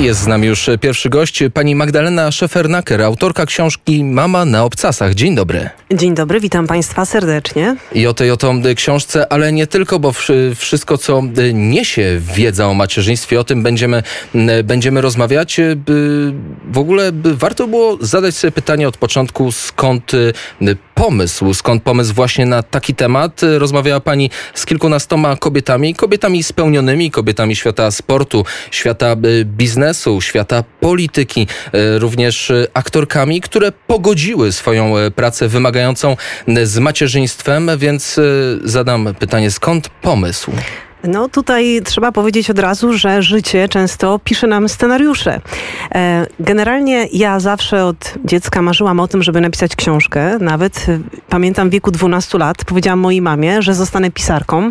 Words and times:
Jest 0.00 0.20
z 0.20 0.26
nami 0.26 0.46
już 0.46 0.70
pierwszy 0.80 1.08
gość, 1.08 1.42
pani 1.54 1.74
Magdalena 1.74 2.30
Szefernaker, 2.32 3.02
autorka 3.02 3.46
książki 3.46 4.04
Mama 4.04 4.44
na 4.44 4.64
obcasach. 4.64 5.14
Dzień 5.14 5.34
dobry. 5.34 5.70
Dzień 5.94 6.14
dobry, 6.14 6.40
witam 6.40 6.66
Państwa 6.66 7.04
serdecznie. 7.04 7.76
I 7.92 8.06
o 8.06 8.14
tej 8.14 8.30
oto 8.30 8.54
książce, 8.76 9.32
ale 9.32 9.52
nie 9.52 9.66
tylko, 9.66 9.98
bo 9.98 10.12
wszystko, 10.56 10.98
co 10.98 11.22
niesie 11.54 12.20
wiedza 12.34 12.68
o 12.68 12.74
macierzyństwie, 12.74 13.40
o 13.40 13.44
tym 13.44 13.62
będziemy, 13.62 14.02
będziemy 14.64 15.00
rozmawiać. 15.00 15.60
W 16.72 16.78
ogóle 16.78 17.12
warto 17.24 17.66
było 17.66 17.98
zadać 18.00 18.34
sobie 18.34 18.52
pytanie 18.52 18.88
od 18.88 18.96
początku, 18.96 19.52
skąd 19.52 20.12
pomysł, 21.00 21.54
skąd 21.54 21.82
pomysł 21.82 22.14
właśnie 22.14 22.46
na 22.46 22.62
taki 22.62 22.94
temat. 22.94 23.40
Rozmawiała 23.58 24.00
Pani 24.00 24.30
z 24.54 24.66
kilkunastoma 24.66 25.36
kobietami, 25.36 25.94
kobietami 25.94 26.42
spełnionymi, 26.42 27.10
kobietami 27.10 27.56
świata 27.56 27.90
sportu, 27.90 28.44
świata 28.70 29.16
biznesu, 29.16 29.70
biznesu, 29.80 30.20
świata 30.20 30.64
polityki, 30.80 31.46
e, 31.72 31.98
również 31.98 32.50
e, 32.50 32.66
aktorkami, 32.74 33.40
które 33.40 33.72
pogodziły 33.72 34.52
swoją 34.52 34.98
e, 34.98 35.10
pracę 35.10 35.48
wymagającą 35.48 36.16
z 36.62 36.78
macierzyństwem, 36.78 37.70
więc 37.78 38.20
zadam 38.64 39.14
pytanie, 39.18 39.50
skąd 39.50 39.88
pomysł? 39.88 40.52
No 41.04 41.28
tutaj 41.28 41.80
trzeba 41.84 42.12
powiedzieć 42.12 42.50
od 42.50 42.58
razu, 42.58 42.92
że 42.92 43.22
życie 43.22 43.68
często 43.68 44.20
pisze 44.24 44.46
nam 44.46 44.68
scenariusze. 44.68 45.40
Generalnie 46.40 47.06
ja 47.12 47.40
zawsze 47.40 47.84
od 47.84 48.14
dziecka 48.24 48.62
marzyłam 48.62 49.00
o 49.00 49.08
tym, 49.08 49.22
żeby 49.22 49.40
napisać 49.40 49.76
książkę. 49.76 50.38
Nawet 50.38 50.86
pamiętam 51.28 51.68
w 51.68 51.72
wieku 51.72 51.90
12 51.90 52.38
lat 52.38 52.64
powiedziałam 52.64 52.98
mojej 52.98 53.22
mamie, 53.22 53.62
że 53.62 53.74
zostanę 53.74 54.10
pisarką 54.10 54.70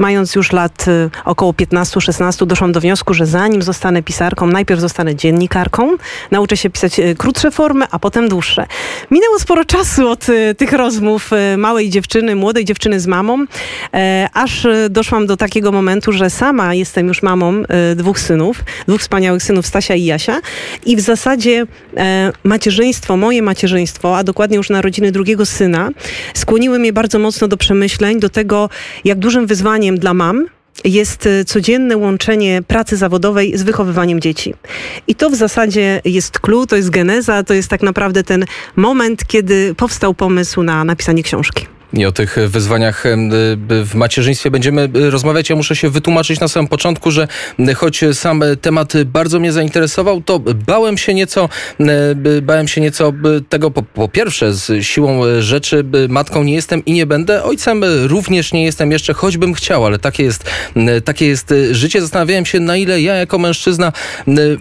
mając 0.00 0.34
już 0.34 0.52
lat 0.52 0.88
y, 0.88 1.10
około 1.24 1.52
15-16, 1.52 2.46
doszłam 2.46 2.72
do 2.72 2.80
wniosku, 2.80 3.14
że 3.14 3.26
zanim 3.26 3.62
zostanę 3.62 4.02
pisarką, 4.02 4.46
najpierw 4.46 4.80
zostanę 4.80 5.16
dziennikarką, 5.16 5.96
nauczę 6.30 6.56
się 6.56 6.70
pisać 6.70 6.98
y, 6.98 7.14
krótsze 7.18 7.50
formy, 7.50 7.86
a 7.90 7.98
potem 7.98 8.28
dłuższe. 8.28 8.66
Minęło 9.10 9.38
sporo 9.38 9.64
czasu 9.64 10.08
od 10.08 10.28
y, 10.28 10.54
tych 10.54 10.72
rozmów 10.72 11.30
małej 11.56 11.90
dziewczyny, 11.90 12.36
młodej 12.36 12.64
dziewczyny 12.64 13.00
z 13.00 13.06
mamą, 13.06 13.44
e, 13.94 14.28
aż 14.34 14.66
doszłam 14.90 15.26
do 15.26 15.36
takiego 15.36 15.72
momentu, 15.72 16.12
że 16.12 16.30
sama 16.30 16.74
jestem 16.74 17.08
już 17.08 17.22
mamą 17.22 17.62
dwóch 17.96 18.20
synów, 18.20 18.64
dwóch 18.88 19.00
wspaniałych 19.00 19.42
synów, 19.42 19.66
Stasia 19.66 19.94
i 19.94 20.04
Jasia 20.04 20.40
i 20.86 20.96
w 20.96 21.00
zasadzie 21.00 21.66
e, 21.96 22.32
macierzyństwo, 22.44 23.16
moje 23.16 23.42
macierzyństwo, 23.42 24.18
a 24.18 24.24
dokładnie 24.24 24.56
już 24.56 24.70
narodziny 24.70 25.12
drugiego 25.12 25.46
syna, 25.46 25.90
skłoniły 26.34 26.78
mnie 26.78 26.92
bardzo 26.92 27.18
mocno 27.18 27.48
do 27.48 27.56
przemyśleń, 27.56 28.20
do 28.20 28.28
tego, 28.28 28.68
jak 29.04 29.18
dużym 29.18 29.46
wyzwaniem 29.46 29.89
dla 29.96 30.14
mam 30.14 30.46
jest 30.84 31.26
y, 31.26 31.44
codzienne 31.44 31.96
łączenie 31.96 32.62
pracy 32.62 32.96
zawodowej 32.96 33.58
z 33.58 33.62
wychowywaniem 33.62 34.20
dzieci. 34.20 34.54
I 35.06 35.14
to 35.14 35.30
w 35.30 35.34
zasadzie 35.34 36.00
jest 36.04 36.40
clue, 36.40 36.66
to 36.66 36.76
jest 36.76 36.90
geneza, 36.90 37.42
to 37.42 37.54
jest 37.54 37.68
tak 37.68 37.82
naprawdę 37.82 38.24
ten 38.24 38.44
moment, 38.76 39.26
kiedy 39.26 39.74
powstał 39.74 40.14
pomysł 40.14 40.62
na 40.62 40.84
napisanie 40.84 41.22
książki. 41.22 41.66
I 41.92 42.06
o 42.06 42.12
tych 42.12 42.36
wyzwaniach 42.46 43.04
w 43.84 43.94
macierzyństwie 43.94 44.50
będziemy 44.50 44.88
y, 44.96 45.10
rozmawiać. 45.10 45.50
Ja 45.50 45.56
muszę 45.56 45.76
się 45.76 45.90
wytłumaczyć 45.90 46.40
na 46.40 46.48
samym 46.48 46.68
początku, 46.68 47.10
że 47.10 47.28
choć 47.76 48.00
sam 48.12 48.42
temat 48.60 48.92
bardzo 49.04 49.40
mnie 49.40 49.52
zainteresował, 49.52 50.20
to 50.20 50.38
bałem 50.66 50.98
się 50.98 51.14
nieco, 51.14 51.48
bałem 52.42 52.68
się 52.68 52.80
nieco 52.80 53.12
tego 53.48 53.70
po, 53.70 53.82
po 53.82 54.08
pierwsze 54.08 54.52
z 54.52 54.86
siłą 54.86 55.22
rzeczy 55.40 55.84
matką 56.08 56.42
nie 56.42 56.54
jestem 56.54 56.84
i 56.84 56.92
nie 56.92 57.06
będę, 57.06 57.42
ojcem 57.42 57.84
również 58.06 58.52
nie 58.52 58.64
jestem 58.64 58.92
jeszcze, 58.92 59.14
choćbym 59.14 59.54
chciał, 59.54 59.86
ale 59.86 59.98
takie 59.98 60.22
jest, 60.22 60.50
takie 61.04 61.26
jest 61.26 61.54
życie. 61.70 62.00
Zastanawiałem 62.00 62.46
się, 62.46 62.60
na 62.60 62.76
ile 62.76 63.00
ja 63.00 63.14
jako 63.14 63.38
mężczyzna 63.38 63.92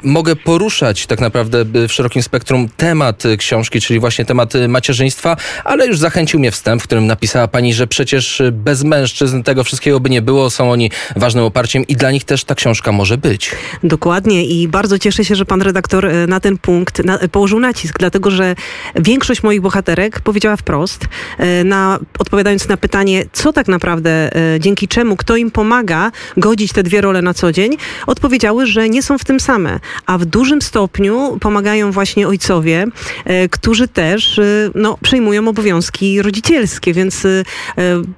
mogę 0.03 0.36
poruszać 0.36 1.05
tak 1.05 1.19
naprawdę 1.19 1.66
w 1.88 1.91
szerokim 1.91 2.23
spektrum 2.23 2.69
temat 2.77 3.23
książki, 3.38 3.81
czyli 3.81 3.99
właśnie 3.99 4.25
temat 4.25 4.53
macierzyństwa, 4.67 5.38
ale 5.64 5.88
już 5.88 5.97
zachęcił 5.97 6.39
mnie 6.39 6.52
wstęp, 6.52 6.81
w 6.81 6.86
którym 6.86 7.08
na 7.08 7.15
napisała 7.19 7.47
pani, 7.47 7.73
że 7.73 7.87
przecież 7.87 8.41
bez 8.52 8.83
mężczyzn 8.83 9.43
tego 9.43 9.63
wszystkiego 9.63 9.99
by 9.99 10.09
nie 10.09 10.21
było, 10.21 10.49
są 10.49 10.71
oni 10.71 10.91
ważnym 11.15 11.43
oparciem 11.43 11.87
i 11.87 11.95
dla 11.95 12.11
nich 12.11 12.23
też 12.23 12.43
ta 12.43 12.55
książka 12.55 12.91
może 12.91 13.17
być. 13.17 13.52
Dokładnie 13.83 14.45
i 14.45 14.67
bardzo 14.67 14.99
cieszę 14.99 15.25
się, 15.25 15.35
że 15.35 15.45
pan 15.45 15.61
redaktor 15.61 16.05
e, 16.05 16.27
na 16.27 16.39
ten 16.39 16.58
punkt 16.58 17.05
na, 17.05 17.17
położył 17.17 17.59
nacisk, 17.59 17.99
dlatego 17.99 18.31
że 18.31 18.55
większość 18.95 19.43
moich 19.43 19.61
bohaterek 19.61 20.19
powiedziała 20.21 20.55
wprost, 20.55 21.05
na, 21.65 21.99
odpowiadając 22.19 22.67
na 22.67 22.77
pytanie, 22.77 23.25
co 23.33 23.53
tak 23.53 23.67
naprawdę, 23.67 24.29
dzięki 24.59 24.87
czemu, 24.87 25.15
kto 25.15 25.35
im 25.35 25.52
pomaga 25.52 26.11
godzić 26.37 26.73
te 26.73 26.83
dwie 26.83 27.02
role 27.02 27.21
na 27.21 27.33
co 27.33 27.52
dzień, 27.52 27.77
odpowiedziały, 28.08 28.65
że 28.65 28.89
nie 28.89 29.03
są 29.03 29.17
w 29.17 29.25
tym 29.25 29.39
same, 29.39 29.79
a 30.05 30.17
w 30.17 30.25
dużym 30.25 30.61
stopniu 30.61 31.37
pomagają 31.41 31.91
właśnie 31.91 32.27
ojcowie, 32.27 32.85
którzy 33.52 33.87
też 33.87 34.39
no, 34.75 34.97
przejmują 35.02 35.47
obowiązki 35.47 36.21
rodzicielskie, 36.21 36.93
więc 36.93 37.08
więc 37.09 37.25
y, 37.25 37.43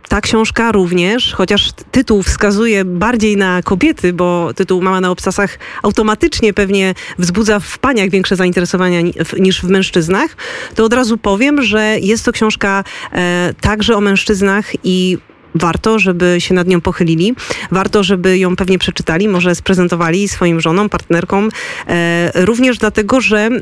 ta 0.09 0.22
książka 0.22 0.72
również, 0.72 1.34
chociaż 1.34 1.69
tytuł 1.91 2.24
wskazuje 2.24 2.85
bardziej 2.85 3.38
na 3.38 3.62
kobiety, 3.62 4.13
bo 4.13 4.53
tytuł 4.53 4.81
Mama 4.81 5.02
na 5.02 5.12
obcasach 5.12 5.59
automatycznie 5.84 6.53
pewnie 6.53 6.94
wzbudza 7.19 7.59
w 7.59 7.79
paniach 7.79 8.09
większe 8.09 8.35
zainteresowania 8.35 9.02
niż 9.40 9.62
w 9.62 9.69
mężczyznach, 9.69 10.35
to 10.75 10.85
od 10.85 10.94
razu 10.94 11.18
powiem, 11.18 11.63
że 11.63 12.00
jest 12.02 12.25
to 12.25 12.31
książka 12.31 12.84
e, 13.13 13.53
także 13.62 13.96
o 13.96 14.02
mężczyznach 14.02 14.66
i 14.84 15.18
warto, 15.56 16.00
żeby 16.00 16.35
się 16.40 16.53
nad 16.53 16.68
nią 16.68 16.81
pochylili. 16.81 17.35
Warto, 17.72 18.03
żeby 18.03 18.38
ją 18.38 18.56
pewnie 18.56 18.79
przeczytali, 18.79 19.28
może 19.28 19.56
sprezentowali 19.56 20.28
swoim 20.28 20.62
żonom, 20.62 20.90
partnerkom. 20.90 21.50
E, 21.88 22.31
również 22.46 22.78
dlatego, 22.78 23.22
że 23.22 23.40
mm, 23.40 23.62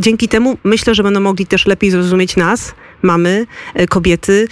dzięki 0.00 0.28
temu 0.28 0.58
myślę, 0.64 0.94
że 0.94 1.02
będą 1.02 1.20
mogli 1.20 1.46
też 1.46 1.66
lepiej 1.66 1.90
zrozumieć 1.90 2.36
nas, 2.36 2.74
mamy, 3.02 3.46
e, 3.74 3.86
kobiety 3.86 4.48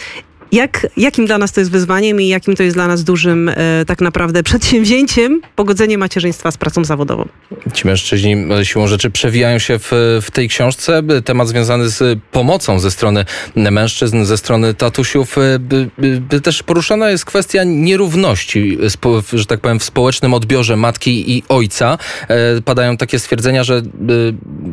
jak, 0.52 0.86
jakim 0.96 1.26
dla 1.26 1.38
nas 1.38 1.52
to 1.52 1.60
jest 1.60 1.70
wyzwaniem 1.70 2.20
i 2.20 2.28
jakim 2.28 2.56
to 2.56 2.62
jest 2.62 2.76
dla 2.76 2.86
nas 2.86 3.04
dużym 3.04 3.48
e, 3.48 3.54
tak 3.86 4.00
naprawdę 4.00 4.42
przedsięwzięciem 4.42 5.40
pogodzenie 5.56 5.98
macierzyństwa 5.98 6.50
z 6.50 6.56
pracą 6.56 6.84
zawodową? 6.84 7.28
Ci 7.72 7.86
mężczyźni 7.86 8.36
e, 8.60 8.64
siłą 8.64 8.86
rzeczy 8.86 9.10
przewijają 9.10 9.58
się 9.58 9.78
w, 9.78 9.92
w 10.22 10.30
tej 10.30 10.48
książce. 10.48 11.02
Temat 11.24 11.48
związany 11.48 11.88
z 11.88 12.18
pomocą 12.30 12.78
ze 12.78 12.90
strony 12.90 13.24
mężczyzn, 13.56 14.24
ze 14.24 14.38
strony 14.38 14.74
tatusiów. 14.74 15.38
E, 15.38 15.58
by, 15.58 15.88
by 16.20 16.40
też 16.40 16.62
poruszana 16.62 17.10
jest 17.10 17.24
kwestia 17.24 17.64
nierówności, 17.64 18.78
że 19.32 19.46
tak 19.46 19.60
powiem, 19.60 19.78
w 19.78 19.84
społecznym 19.84 20.34
odbiorze 20.34 20.76
matki 20.76 21.36
i 21.36 21.42
ojca. 21.48 21.98
E, 22.28 22.62
padają 22.62 22.96
takie 22.96 23.18
stwierdzenia, 23.18 23.64
że 23.64 23.82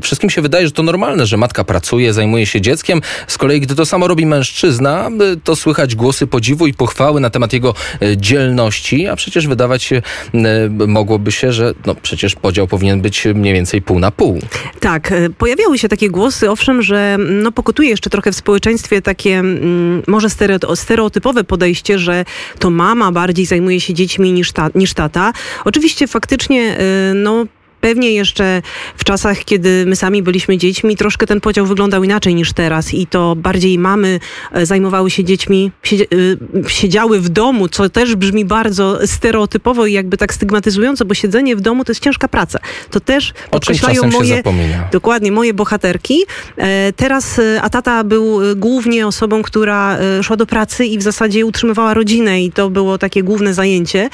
wszystkim 0.02 0.30
się 0.30 0.42
wydaje, 0.42 0.66
że 0.66 0.72
to 0.72 0.84
normalne, 0.84 1.26
że 1.26 1.38
matka 1.38 1.64
pracuje, 1.64 2.14
zajmuje 2.14 2.46
się 2.46 2.62
dzieckiem. 2.62 3.02
Z 3.28 3.38
kolei, 3.38 3.62
gdy 3.62 3.76
to 3.76 3.86
samo 3.86 4.08
robi 4.08 4.26
mężczyzna, 4.26 5.10
to 5.44 5.56
słychać 5.64 5.96
głosy 5.96 6.28
podziwu 6.28 6.68
i 6.68 6.74
pochwały 6.74 7.22
na 7.22 7.30
temat 7.30 7.54
jego 7.54 7.74
e, 8.02 8.18
dzielności, 8.18 9.08
a 9.08 9.16
przecież 9.16 9.48
wydawać 9.48 9.84
się 9.84 10.02
e, 10.34 10.70
mogłoby 10.88 11.32
się, 11.32 11.54
że 11.54 11.74
no 11.86 11.96
przecież 11.96 12.36
podział 12.36 12.68
powinien 12.68 13.02
być 13.02 13.28
mniej 13.36 13.54
więcej 13.54 13.82
pół 13.82 14.00
na 14.00 14.12
pół. 14.12 14.40
Tak, 14.80 15.12
e, 15.12 15.30
pojawiały 15.30 15.78
się 15.78 15.90
takie 15.90 16.10
głosy, 16.10 16.52
owszem, 16.52 16.82
że 16.82 17.18
no 17.20 17.52
pokutuje 17.52 17.90
jeszcze 17.90 18.10
trochę 18.10 18.32
w 18.32 18.36
społeczeństwie 18.36 19.02
takie 19.02 19.40
mm, 19.40 20.04
może 20.08 20.28
stereotypowe 20.76 21.44
podejście, 21.44 22.00
że 22.00 22.26
to 22.60 22.70
mama 22.70 23.12
bardziej 23.12 23.46
zajmuje 23.46 23.82
się 23.82 23.94
dziećmi 23.94 24.32
niż, 24.32 24.52
ta, 24.52 24.70
niż 24.76 24.94
tata. 24.94 25.34
Oczywiście 25.66 26.08
faktycznie 26.08 26.78
no 27.16 27.46
Pewnie 27.84 28.12
jeszcze 28.12 28.62
w 28.98 29.04
czasach, 29.04 29.44
kiedy 29.44 29.86
my 29.86 29.96
sami 29.96 30.24
byliśmy 30.24 30.58
dziećmi, 30.58 30.96
troszkę 30.98 31.28
ten 31.28 31.42
podział 31.42 31.66
wyglądał 31.66 32.04
inaczej 32.04 32.36
niż 32.36 32.54
teraz 32.54 32.94
i 32.94 33.08
to 33.08 33.36
bardziej 33.36 33.80
mamy 33.80 34.20
e, 34.52 34.66
zajmowały 34.66 35.12
się 35.12 35.24
dziećmi, 35.24 35.72
e, 35.92 36.70
siedziały 36.70 37.20
w 37.20 37.30
domu, 37.30 37.68
co 37.68 37.90
też 37.90 38.16
brzmi 38.16 38.46
bardzo 38.46 39.08
stereotypowo 39.08 39.86
i 39.86 39.94
jakby 39.94 40.18
tak 40.18 40.34
stygmatyzująco, 40.34 41.06
bo 41.06 41.14
siedzenie 41.14 41.56
w 41.56 41.62
domu 41.62 41.86
to 41.86 41.92
jest 41.92 42.04
ciężka 42.04 42.28
praca. 42.28 42.60
To 42.92 43.00
też 43.00 43.34
podkreślają 43.52 44.10
moje, 44.10 44.44
dokładnie, 44.92 45.32
moje 45.32 45.54
bohaterki. 45.54 46.20
E, 46.58 46.94
teraz, 46.94 47.42
a 47.62 47.70
tata 47.70 48.04
był 48.04 48.40
głównie 48.56 49.08
osobą, 49.08 49.42
która 49.42 49.98
szła 50.22 50.36
do 50.36 50.46
pracy 50.46 50.86
i 50.86 50.98
w 50.98 51.02
zasadzie 51.02 51.46
utrzymywała 51.46 51.94
rodzinę 51.94 52.44
i 52.44 52.52
to 52.52 52.70
było 52.70 52.98
takie 52.98 53.24
główne 53.24 53.54
zajęcie. 53.54 54.10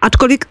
Aczkolwiek 0.00 0.46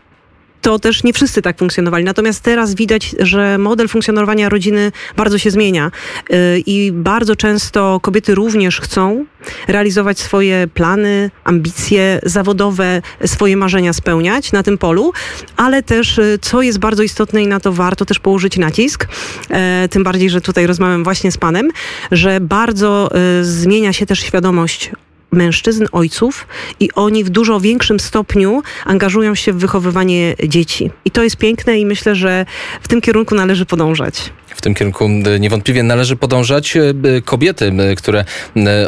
to 0.62 0.80
też 0.80 1.04
nie 1.04 1.14
wszyscy 1.14 1.42
tak 1.42 1.58
funkcjonowali. 1.58 2.04
Natomiast 2.04 2.44
teraz 2.44 2.76
widać, 2.76 3.16
że 3.20 3.58
model 3.58 3.88
funkcjonowania 3.88 4.50
rodziny 4.50 4.92
bardzo 5.18 5.38
się 5.38 5.52
zmienia 5.52 5.92
y, 6.30 6.64
i 6.66 6.92
bardzo 6.92 7.36
często 7.36 8.00
kobiety 8.00 8.36
również 8.36 8.82
chcą 8.82 9.26
realizować 9.68 10.20
swoje 10.20 10.68
plany, 10.74 11.32
ambicje 11.44 12.20
zawodowe, 12.24 13.02
swoje 13.26 13.58
marzenia 13.58 13.94
spełniać 13.94 14.52
na 14.52 14.64
tym 14.64 14.78
polu, 14.78 15.14
ale 15.58 15.84
też, 15.84 16.18
y, 16.18 16.40
co 16.42 16.62
jest 16.62 16.80
bardzo 16.80 17.04
istotne 17.04 17.44
i 17.44 17.48
na 17.48 17.60
to 17.60 17.74
warto 17.74 18.06
też 18.06 18.20
położyć 18.20 18.58
nacisk, 18.58 19.04
y, 19.06 19.90
tym 19.90 20.04
bardziej, 20.04 20.30
że 20.30 20.42
tutaj 20.42 20.68
rozmawiam 20.68 21.04
właśnie 21.04 21.32
z 21.32 21.38
panem, 21.38 21.70
że 22.12 22.40
bardzo 22.42 23.10
zmienia 23.42 23.94
się 23.94 24.06
też 24.06 24.20
świadomość 24.20 24.92
mężczyzn, 25.32 25.86
ojców 25.92 26.48
i 26.80 26.90
oni 26.96 27.24
w 27.24 27.30
dużo 27.30 27.60
większym 27.60 28.00
stopniu 28.00 28.62
angażują 28.86 29.36
się 29.36 29.54
w 29.54 29.58
wychowywanie 29.58 30.36
dzieci. 30.48 30.92
I 31.06 31.12
to 31.12 31.24
jest 31.24 31.38
piękne 31.38 31.80
i 31.80 31.86
myślę, 31.86 32.16
że 32.16 32.46
w 32.82 32.88
tym 32.88 33.02
kierunku 33.02 33.36
należy 33.36 33.66
podążać. 33.66 34.30
W 34.48 34.62
tym 34.62 34.74
kierunku 34.74 35.10
niewątpliwie 35.40 35.84
należy 35.84 36.16
podążać. 36.16 36.78
Kobiety, 37.26 37.74
które 37.98 38.26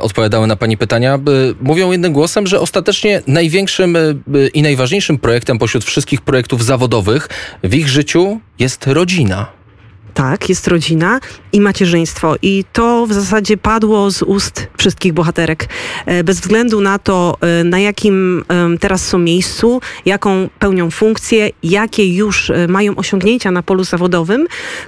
odpowiadały 0.01 0.47
na 0.47 0.55
Pani 0.55 0.77
pytania, 0.77 1.19
mówią 1.61 1.91
jednym 1.91 2.13
głosem, 2.13 2.47
że 2.47 2.59
ostatecznie 2.59 3.21
największym 3.27 3.97
i 4.53 4.61
najważniejszym 4.61 5.17
projektem 5.17 5.57
pośród 5.57 5.83
wszystkich 5.83 6.21
projektów 6.21 6.65
zawodowych 6.65 7.29
w 7.63 7.73
ich 7.73 7.89
życiu 7.89 8.39
jest 8.59 8.87
rodzina. 8.87 9.60
Tak, 10.13 10.49
jest 10.49 10.67
rodzina 10.67 11.19
i 11.53 11.61
macierzyństwo. 11.61 12.35
I 12.41 12.65
to 12.73 13.05
w 13.07 13.13
zasadzie 13.13 13.57
padło 13.57 14.11
z 14.11 14.21
ust 14.21 14.67
wszystkich 14.77 15.13
bohaterek. 15.13 15.69
E, 16.05 16.23
bez 16.23 16.39
względu 16.39 16.81
na 16.81 16.99
to, 16.99 17.37
e, 17.41 17.63
na 17.63 17.79
jakim 17.79 18.43
teraz 18.79 19.07
są 19.07 19.17
miejscu, 19.19 19.81
jaką 20.05 20.49
pełnią 20.59 20.91
funkcję, 20.91 21.49
jakie 21.63 22.15
już 22.15 22.49
e, 22.49 22.67
mają 22.67 22.95
osiągnięcia 22.95 23.51
na 23.51 23.63
polu 23.63 23.83
zawodowym, 23.83 24.47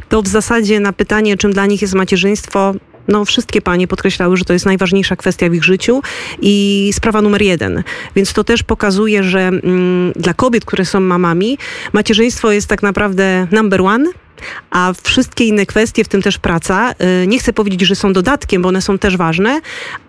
to 0.09 0.21
w 0.21 0.27
zasadzie 0.27 0.79
na 0.79 0.93
pytanie, 0.93 1.37
czym 1.37 1.53
dla 1.53 1.65
nich 1.65 1.81
jest 1.81 1.93
macierzyństwo, 1.93 2.73
no, 3.07 3.25
wszystkie 3.25 3.61
panie 3.61 3.87
podkreślały, 3.87 4.37
że 4.37 4.45
to 4.45 4.53
jest 4.53 4.65
najważniejsza 4.65 5.15
kwestia 5.15 5.49
w 5.49 5.53
ich 5.53 5.63
życiu 5.63 6.01
i 6.41 6.89
sprawa 6.93 7.21
numer 7.21 7.41
jeden. 7.41 7.83
Więc 8.15 8.33
to 8.33 8.43
też 8.43 8.63
pokazuje, 8.63 9.23
że 9.23 9.39
mm, 9.39 10.11
dla 10.15 10.33
kobiet, 10.33 10.65
które 10.65 10.85
są 10.85 10.99
mamami, 10.99 11.57
macierzyństwo 11.93 12.51
jest 12.51 12.67
tak 12.67 12.83
naprawdę 12.83 13.47
number 13.51 13.81
one 13.81 14.11
a 14.71 14.93
wszystkie 15.03 15.45
inne 15.45 15.65
kwestie, 15.65 16.03
w 16.03 16.07
tym 16.07 16.21
też 16.21 16.37
praca, 16.37 16.93
y, 17.23 17.27
nie 17.27 17.39
chcę 17.39 17.53
powiedzieć, 17.53 17.81
że 17.81 17.95
są 17.95 18.13
dodatkiem, 18.13 18.61
bo 18.61 18.69
one 18.69 18.81
są 18.81 18.97
też 18.97 19.17
ważne, 19.17 19.61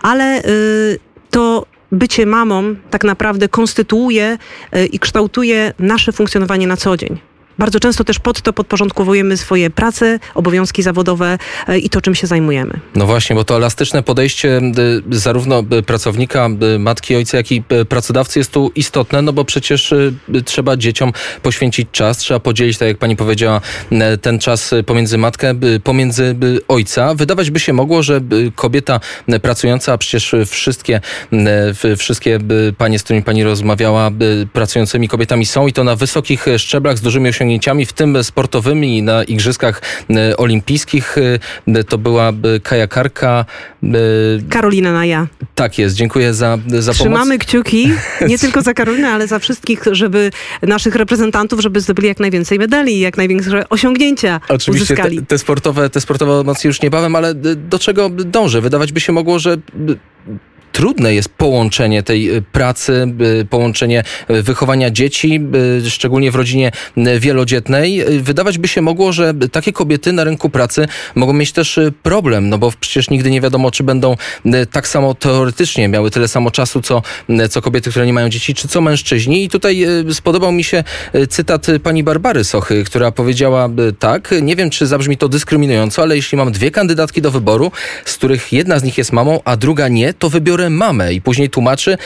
ale 0.03 0.43
y, 0.45 0.99
to 1.31 1.67
bycie 1.93 2.27
mamą 2.27 2.75
tak 2.91 3.05
naprawdę 3.05 3.49
konstytuuje 3.49 4.39
y, 4.77 4.87
i 4.87 4.99
kształtuje 4.99 5.73
nasze 5.79 6.13
funkcjonowanie 6.13 6.67
na 6.67 6.77
co 6.77 6.97
dzień. 6.97 7.19
Bardzo 7.59 7.81
często 7.81 8.05
też 8.05 8.19
pod 8.19 8.43
to 8.43 8.53
podporządkowujemy 8.53 9.37
swoje 9.37 9.71
prace, 9.71 10.19
obowiązki 10.35 10.83
zawodowe 10.83 11.39
e, 11.69 11.79
i 11.79 11.91
to, 11.91 12.01
czym 12.01 12.15
się 12.15 12.27
zajmujemy. 12.27 12.81
No 12.95 13.07
właśnie, 13.07 13.37
bo 13.37 13.45
to 13.45 13.57
elastyczne 13.57 14.03
podejście 14.03 14.61
zarówno 15.11 15.63
pracownika, 15.87 16.49
matki, 16.79 17.17
ojca, 17.17 17.37
jak 17.37 17.53
i 17.53 17.63
pracodawcy 17.89 18.39
jest 18.39 18.53
tu 18.53 18.73
istotne, 18.75 19.23
no 19.23 19.33
bo 19.33 19.45
przecież 19.45 19.95
trzeba 20.45 20.77
dzieciom 20.77 21.13
poświęcić 21.43 21.89
czas, 21.93 22.19
trzeba 22.19 22.41
podzielić, 22.41 22.79
tak 22.79 22.89
jak 22.89 22.99
pani 22.99 23.17
powiedziała, 23.17 23.61
ten 24.23 24.39
czas 24.39 24.75
pomiędzy 24.87 25.19
matkę, 25.19 25.55
pomiędzy 25.85 26.37
ojca. 26.69 27.15
Wydawać 27.15 27.51
by 27.51 27.61
się 27.61 27.73
mogło, 27.73 28.03
że 28.03 28.21
kobieta 28.55 29.01
pracująca, 29.43 29.93
a 29.93 29.99
przecież 29.99 30.35
wszystkie, 30.47 31.01
wszystkie 31.97 32.39
panie, 32.79 32.99
z 32.99 33.03
którymi 33.03 33.23
pani 33.23 33.45
rozmawiała, 33.45 34.11
pracującymi 34.53 35.09
kobietami 35.09 35.47
są 35.47 35.67
i 35.67 35.73
to 35.73 35.85
na 35.85 35.97
wysokich 35.97 36.47
szczeblach 36.59 36.99
z 36.99 37.01
dużymi 37.01 37.29
osiągnięciami 37.29 37.44
osiągnięciami, 37.45 37.87
w 37.87 37.93
tym 37.93 38.25
sportowymi 38.25 39.03
na 39.03 39.25
Igrzyskach 39.25 39.83
e, 40.11 40.37
Olimpijskich. 40.37 41.17
E, 41.69 41.85
to 41.85 41.99
była 41.99 42.29
e, 42.29 42.61
kajakarka. 42.63 43.45
Karolina 44.51 44.93
Naja. 44.93 45.27
Tak 45.55 45.79
jest, 45.79 45.97
dziękuję 45.97 46.35
za, 46.35 46.59
za 46.67 46.93
pomoc. 46.93 46.97
Trzymamy 46.97 47.39
kciuki, 47.39 47.93
nie 48.29 48.39
tylko 48.39 48.63
za 48.63 48.75
Karolinę, 48.75 49.09
ale 49.09 49.27
za 49.27 49.39
wszystkich, 49.39 49.85
żeby 49.93 50.31
naszych 50.63 50.95
reprezentantów, 50.95 51.61
żeby 51.61 51.81
zdobyli 51.81 52.09
jak 52.09 52.21
najwięcej 52.21 52.59
medali, 52.59 53.01
jak 53.01 53.17
największe 53.17 53.69
osiągnięcia 53.69 54.41
Oczywiście 54.49 54.97
te, 54.97 55.11
te, 55.29 55.39
sportowe, 55.39 55.91
te 55.91 56.01
sportowe 56.01 56.33
emocje 56.41 56.69
już 56.69 56.83
niebawem, 56.83 57.17
ale 57.17 57.35
do 57.57 57.79
czego 57.79 58.11
dążę? 58.11 58.61
Wydawać 58.61 58.93
by 58.93 59.01
się 59.01 59.13
mogło, 59.13 59.39
że 59.39 59.57
trudne 60.75 61.15
jest 61.15 61.29
połączenie 61.29 62.03
tej 62.03 62.37
y, 62.37 62.43
pracy, 62.43 63.07
y, 63.41 63.45
połączenie 63.45 64.05
y, 64.31 64.43
wychowania 64.43 64.91
dzieci, 64.91 65.41
szczególnie 65.89 66.31
w 66.31 66.35
rodzinie 66.35 66.73
wielodzietnej. 67.19 68.05
Wydawać 68.21 68.59
by 68.59 68.69
się 68.69 68.83
mogło, 68.83 69.13
że 69.13 69.35
takie 69.53 69.73
kobiety 69.73 70.13
na 70.13 70.25
rynku 70.25 70.51
pracy 70.51 70.89
mogą 71.15 71.33
mieć 71.33 71.53
też 71.53 71.81
problem, 72.03 72.49
no 72.49 72.59
bo 72.59 72.73
przecież 72.81 73.11
nigdy 73.11 73.31
nie 73.31 73.41
wiadomo, 73.41 73.71
czy 73.71 73.83
będą 73.83 74.17
tak 74.73 74.89
samo 74.89 75.15
teoretycznie 75.15 75.89
miały 75.89 76.11
tyle 76.11 76.29
samo 76.29 76.51
czasu, 76.51 76.81
co, 76.81 77.03
co 77.51 77.63
kobiety, 77.63 77.91
które 77.91 78.07
nie 78.07 78.13
mają 78.13 78.29
dzieci, 78.29 78.55
czy 78.55 78.69
co 78.69 78.81
mężczyźni. 78.81 79.45
I 79.45 79.49
tutaj 79.49 79.87
spodobał 80.13 80.53
mi 80.53 80.65
się 80.65 80.85
cytat 81.29 81.67
pani 81.83 82.03
Barbary 82.03 82.45
Sochy, 82.45 82.85
która 82.85 83.13
powiedziała 83.13 83.69
tak, 83.99 84.35
nie 84.43 84.57
wiem, 84.57 84.71
czy 84.71 84.87
zabrzmi 84.87 85.17
to 85.17 85.29
dyskryminująco, 85.29 86.03
ale 86.03 86.17
jeśli 86.17 86.39
mam 86.39 86.53
dwie 86.53 86.71
kandydatki 86.71 87.23
do 87.23 87.31
wyboru, 87.31 87.73
z 88.05 88.15
których 88.15 88.53
jedna 88.53 88.79
z 88.79 88.83
nich 88.83 88.99
jest 88.99 89.13
mamą, 89.13 89.41
a 89.45 89.57
druga 89.57 89.89
nie, 89.89 90.15
to 90.15 90.31
wybiorę 90.31 90.64
mamę 90.71 91.15
i 91.15 91.21
później 91.21 91.51
tłumaczy 91.51 91.99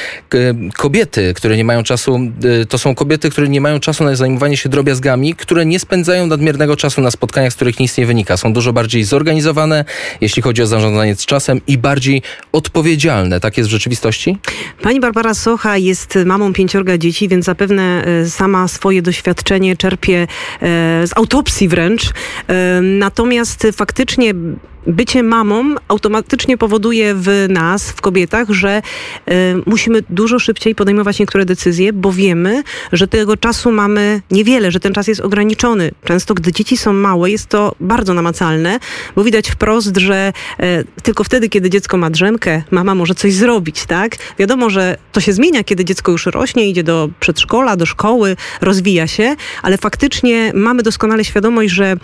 kobiety, 0.76 1.34
które 1.34 1.56
nie 1.56 1.64
mają 1.64 1.82
czasu, 1.82 2.20
y, 2.62 2.66
to 2.66 2.78
są 2.78 2.94
kobiety, 2.94 3.31
które 3.31 3.49
nie 3.49 3.60
mają 3.60 3.81
czasu 3.81 4.05
na 4.05 4.16
zajmowanie 4.16 4.56
się 4.56 4.69
drobiazgami, 4.69 5.34
które 5.34 5.66
nie 5.66 5.78
spędzają 5.78 6.26
nadmiernego 6.26 6.76
czasu 6.76 7.00
na 7.00 7.10
spotkaniach, 7.10 7.52
z 7.52 7.56
których 7.56 7.81
nic 7.81 7.99
nie 7.99 8.06
wynika. 8.06 8.37
Są 8.37 8.52
dużo 8.52 8.72
bardziej 8.72 9.05
zorganizowane, 9.05 9.84
jeśli 10.20 10.43
chodzi 10.43 10.62
o 10.62 10.66
zarządzanie 10.66 11.16
z 11.16 11.26
czasem 11.26 11.60
i 11.66 11.78
bardziej 11.78 12.22
odpowiedzialne. 12.52 13.40
Tak 13.40 13.58
jest 13.58 13.70
w 13.70 13.72
rzeczywistości? 13.72 14.38
Pani 14.82 15.00
Barbara 15.00 15.34
Socha 15.34 15.76
jest 15.76 16.19
mamą 16.26 16.52
pięciorga 16.52 16.99
dzieci, 16.99 17.28
więc 17.28 17.44
zapewne 17.44 18.04
e, 18.04 18.31
sama 18.31 18.69
swoje 18.69 19.02
doświadczenie 19.02 19.76
czerpie 19.76 20.22
e, 20.22 20.26
z 21.06 21.16
autopsji 21.16 21.69
wręcz. 21.69 22.02
E, 22.49 22.81
natomiast 22.82 23.66
faktycznie 23.72 24.34
bycie 24.86 25.22
mamą 25.22 25.75
automatycznie 25.88 26.58
powoduje 26.58 27.14
w 27.14 27.46
nas, 27.48 27.90
w 27.90 28.00
kobietach, 28.00 28.50
że 28.50 28.82
y, 29.28 29.32
musimy 29.66 30.02
dużo 30.10 30.38
szybciej 30.38 30.75
podejmować 30.75 31.19
niektóre 31.19 31.44
decyzje, 31.44 31.92
bo 31.92 32.12
wiemy, 32.12 32.62
że 32.92 33.08
tego 33.08 33.36
czasu 33.36 33.72
mamy 33.72 34.22
niewiele, 34.30 34.70
że 34.70 34.80
ten 34.80 34.92
czas 34.92 35.08
jest 35.08 35.20
ograniczony. 35.20 35.90
Często, 36.04 36.34
gdy 36.34 36.52
dzieci 36.52 36.76
są 36.76 36.92
małe, 36.92 37.30
jest 37.30 37.46
to 37.46 37.75
bardzo 37.80 38.14
namacalne, 38.14 38.80
bo 39.16 39.25
widać 39.25 39.50
wprost, 39.50 39.96
że 39.96 40.32
y, 40.60 40.84
tylko 41.02 41.25
wtedy, 41.25 41.48
kiedy 41.48 41.70
dziecko 41.70 41.96
ma 41.96 42.10
drzemkę, 42.10 42.62
mama 42.70 42.94
może 42.94 43.14
coś 43.14 43.34
zrobić, 43.34 43.86
tak? 43.86 44.16
Wiadomo, 44.38 44.70
że 44.70 44.96
to 45.12 45.20
się 45.20 45.32
zmienia, 45.32 45.64
kiedy 45.64 45.84
dziecko 45.84 46.12
już 46.12 46.26
rośnie, 46.26 46.69
idzie 46.69 46.82
do 46.82 47.08
przedszkola, 47.20 47.76
do 47.76 47.86
szkoły, 47.86 48.36
rozwija 48.60 49.06
się, 49.06 49.36
ale 49.62 49.78
faktycznie 49.78 50.52
mamy 50.54 50.82
doskonale 50.82 51.25
świadomość, 51.25 51.72
że 51.72 51.96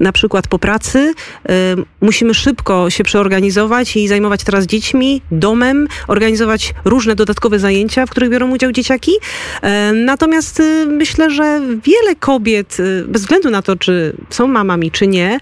na 0.00 0.12
przykład 0.12 0.48
po 0.48 0.58
pracy 0.58 0.98
y, 0.98 1.52
musimy 2.00 2.34
szybko 2.34 2.90
się 2.90 3.04
przeorganizować 3.04 3.96
i 3.96 4.08
zajmować 4.08 4.44
teraz 4.44 4.66
dziećmi, 4.66 5.22
domem, 5.30 5.88
organizować 6.06 6.74
różne 6.84 7.14
dodatkowe 7.14 7.58
zajęcia, 7.58 8.06
w 8.06 8.10
których 8.10 8.30
biorą 8.30 8.50
udział 8.50 8.72
dzieciaki. 8.72 9.12
Y, 9.12 9.68
natomiast 9.92 10.60
y, 10.60 10.86
myślę, 10.86 11.30
że 11.30 11.60
wiele 11.84 12.16
kobiet, 12.20 12.76
bez 13.06 13.22
względu 13.22 13.50
na 13.50 13.62
to, 13.62 13.76
czy 13.76 14.16
są 14.30 14.46
mamami, 14.46 14.90
czy 14.90 15.06
nie, 15.06 15.38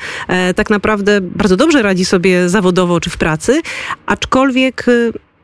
tak 0.57 0.71
naprawdę 0.71 1.21
bardzo 1.21 1.57
dobrze 1.57 1.83
radzi 1.83 2.05
sobie 2.05 2.49
zawodowo 2.49 3.01
czy 3.01 3.11
w 3.11 3.17
pracy, 3.17 3.61
aczkolwiek 4.07 4.87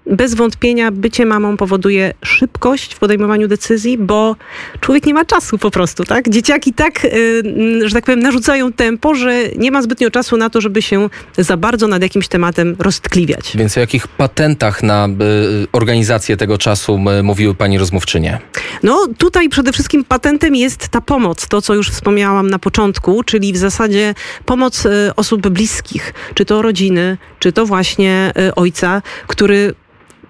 bez 0.06 0.34
wątpienia 0.34 0.90
bycie 0.90 1.26
mamą 1.26 1.56
powoduje 1.56 2.14
szybkość 2.24 2.94
w 2.94 2.98
podejmowaniu 2.98 3.48
decyzji, 3.48 3.98
bo 3.98 4.36
człowiek 4.80 5.06
nie 5.06 5.14
ma 5.14 5.24
czasu 5.24 5.58
po 5.58 5.70
prostu, 5.70 6.04
tak? 6.04 6.28
Dzieciaki 6.28 6.72
tak, 6.72 7.04
y, 7.04 7.88
że 7.88 7.94
tak 7.94 8.04
powiem, 8.04 8.20
narzucają 8.20 8.72
tempo, 8.72 9.14
że 9.14 9.42
nie 9.56 9.70
ma 9.70 9.82
zbytnio 9.82 10.10
czasu 10.10 10.36
na 10.36 10.50
to, 10.50 10.60
żeby 10.60 10.82
się 10.82 11.10
za 11.38 11.56
bardzo 11.56 11.88
nad 11.88 12.02
jakimś 12.02 12.28
tematem 12.28 12.76
roztkliwiać. 12.78 13.52
Więc 13.56 13.76
o 13.76 13.80
jakich 13.80 14.08
patentach 14.08 14.82
na 14.82 15.06
y, 15.06 15.66
organizację 15.72 16.36
tego 16.36 16.58
czasu 16.58 16.98
mówiły 17.22 17.54
pani 17.54 17.78
rozmówczynie? 17.78 18.38
No 18.82 19.06
tutaj 19.18 19.48
przede 19.48 19.72
wszystkim 19.72 20.04
patentem 20.04 20.56
jest 20.56 20.88
ta 20.88 21.00
pomoc, 21.00 21.48
to 21.48 21.62
co 21.62 21.74
już 21.74 21.90
wspomniałam 21.90 22.50
na 22.50 22.58
początku, 22.58 23.22
czyli 23.22 23.52
w 23.52 23.56
zasadzie 23.56 24.14
pomoc 24.44 24.86
y, 24.86 25.10
osób 25.16 25.48
bliskich, 25.48 26.14
czy 26.34 26.44
to 26.44 26.62
rodziny, 26.62 27.18
czy 27.38 27.52
to 27.52 27.66
właśnie 27.66 28.32
ojca, 28.56 29.02
który 29.26 29.74